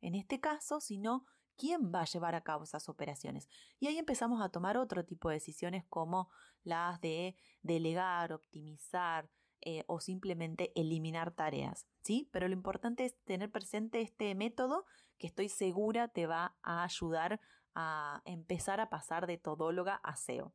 En 0.00 0.14
este 0.14 0.40
caso, 0.40 0.80
sino 0.80 1.26
quién 1.58 1.92
va 1.92 2.00
a 2.00 2.06
llevar 2.06 2.34
a 2.34 2.42
cabo 2.42 2.64
esas 2.64 2.88
operaciones. 2.88 3.48
Y 3.78 3.86
ahí 3.88 3.98
empezamos 3.98 4.40
a 4.40 4.48
tomar 4.48 4.78
otro 4.78 5.04
tipo 5.04 5.28
de 5.28 5.34
decisiones 5.34 5.84
como 5.88 6.30
las 6.62 7.00
de 7.02 7.36
delegar, 7.62 8.32
optimizar 8.32 9.28
eh, 9.62 9.84
o 9.86 10.00
simplemente 10.00 10.72
eliminar 10.74 11.32
tareas. 11.32 11.86
¿sí? 12.02 12.28
Pero 12.32 12.48
lo 12.48 12.54
importante 12.54 13.04
es 13.04 13.16
tener 13.24 13.50
presente 13.50 14.00
este 14.00 14.34
método 14.34 14.84
que 15.18 15.26
estoy 15.26 15.48
segura 15.48 16.08
te 16.08 16.26
va 16.26 16.56
a 16.62 16.84
ayudar 16.84 17.40
a 17.74 18.22
empezar 18.24 18.80
a 18.80 18.90
pasar 18.90 19.26
de 19.26 19.38
todóloga 19.38 20.00
a 20.02 20.16
SEO. 20.16 20.52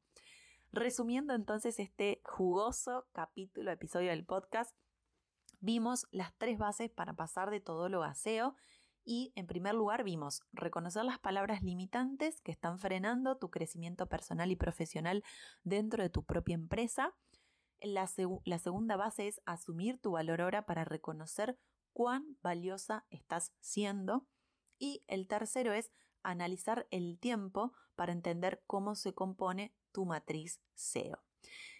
Resumiendo 0.72 1.34
entonces 1.36 1.80
este 1.80 2.22
jugoso 2.26 3.06
capítulo, 3.12 3.72
episodio 3.72 4.10
del 4.10 4.26
podcast, 4.26 4.76
vimos 5.60 6.08
las 6.12 6.34
tres 6.38 6.58
bases 6.58 6.90
para 6.90 7.14
pasar 7.14 7.52
de 7.52 7.60
todóloga 7.60 8.08
a 8.08 8.16
SEO 8.16 8.56
y 9.06 9.34
en 9.36 9.48
primer 9.48 9.76
lugar 9.76 10.04
vimos 10.04 10.42
reconocer 10.52 11.04
las 11.06 11.20
palabras 11.20 11.62
limitantes 11.62 12.42
que 12.42 12.52
están 12.52 12.80
frenando 12.80 13.38
tu 13.38 13.50
crecimiento 13.50 14.08
personal 14.08 14.52
y 14.52 14.56
profesional 14.56 15.24
dentro 15.64 16.02
de 16.02 16.10
tu 16.10 16.24
propia 16.24 16.56
empresa. 16.56 17.14
La, 17.84 18.08
segunda 18.08 18.96
base 18.96 19.28
es 19.28 19.42
asumir 19.46 20.00
tu 20.00 20.12
valor 20.12 20.40
hora 20.40 20.66
para 20.66 20.86
reconocer 20.86 21.60
cuán 21.92 22.38
valiosa 22.42 23.06
estás 23.10 23.52
siendo. 23.60 24.26
Y 24.80 25.04
el 25.08 25.28
tercero 25.28 25.74
es 25.74 25.92
analizar 26.24 26.88
el 26.92 27.20
tiempo 27.20 27.74
para 27.96 28.14
entender 28.14 28.64
cómo 28.68 28.96
se 28.96 29.14
compone 29.14 29.76
tu 29.92 30.06
matriz 30.06 30.62
SEO. 30.76 31.22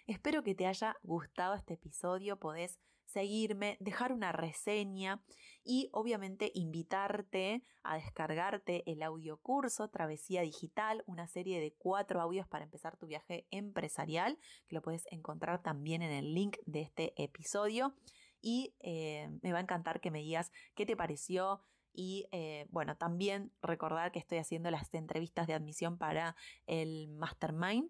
Espero 0.06 0.42
que 0.42 0.54
te 0.54 0.66
haya 0.66 0.98
gustado 1.02 1.54
este 1.54 1.74
episodio. 1.74 2.38
Podés 2.38 2.78
seguirme, 3.14 3.76
dejar 3.78 4.12
una 4.12 4.32
reseña 4.32 5.22
y 5.62 5.88
obviamente 5.92 6.50
invitarte 6.52 7.62
a 7.84 7.94
descargarte 7.94 8.82
el 8.90 9.02
audio 9.02 9.38
curso 9.38 9.88
Travesía 9.88 10.42
Digital, 10.42 11.04
una 11.06 11.28
serie 11.28 11.60
de 11.60 11.72
cuatro 11.78 12.20
audios 12.20 12.48
para 12.48 12.64
empezar 12.64 12.96
tu 12.96 13.06
viaje 13.06 13.46
empresarial, 13.52 14.36
que 14.66 14.74
lo 14.74 14.82
puedes 14.82 15.06
encontrar 15.12 15.62
también 15.62 16.02
en 16.02 16.10
el 16.10 16.34
link 16.34 16.56
de 16.66 16.82
este 16.82 17.14
episodio. 17.22 17.94
Y 18.40 18.74
eh, 18.80 19.30
me 19.42 19.52
va 19.52 19.58
a 19.58 19.62
encantar 19.62 20.00
que 20.00 20.10
me 20.10 20.18
digas 20.18 20.50
qué 20.74 20.84
te 20.84 20.96
pareció, 20.96 21.62
y 21.96 22.26
eh, 22.32 22.66
bueno, 22.70 22.96
también 22.96 23.52
recordar 23.62 24.10
que 24.10 24.18
estoy 24.18 24.38
haciendo 24.38 24.68
las 24.72 24.92
entrevistas 24.92 25.46
de 25.46 25.54
admisión 25.54 25.96
para 25.96 26.34
el 26.66 27.08
Mastermind. 27.10 27.88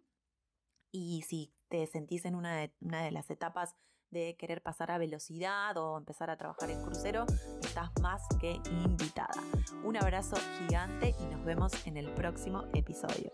Y 0.92 1.22
si 1.22 1.54
te 1.68 1.86
sentís 1.86 2.26
en 2.26 2.34
una 2.34 2.70
una 2.80 3.02
de 3.02 3.10
las 3.10 3.30
etapas 3.30 3.74
de 4.10 4.36
querer 4.36 4.62
pasar 4.62 4.90
a 4.90 4.98
velocidad 4.98 5.76
o 5.76 5.98
empezar 5.98 6.30
a 6.30 6.36
trabajar 6.36 6.70
en 6.70 6.82
crucero, 6.82 7.26
estás 7.62 7.90
más 8.00 8.22
que 8.40 8.60
invitada. 8.84 9.34
Un 9.82 9.96
abrazo 9.96 10.36
gigante 10.58 11.14
y 11.20 11.26
nos 11.26 11.44
vemos 11.44 11.86
en 11.86 11.96
el 11.96 12.12
próximo 12.12 12.64
episodio. 12.72 13.32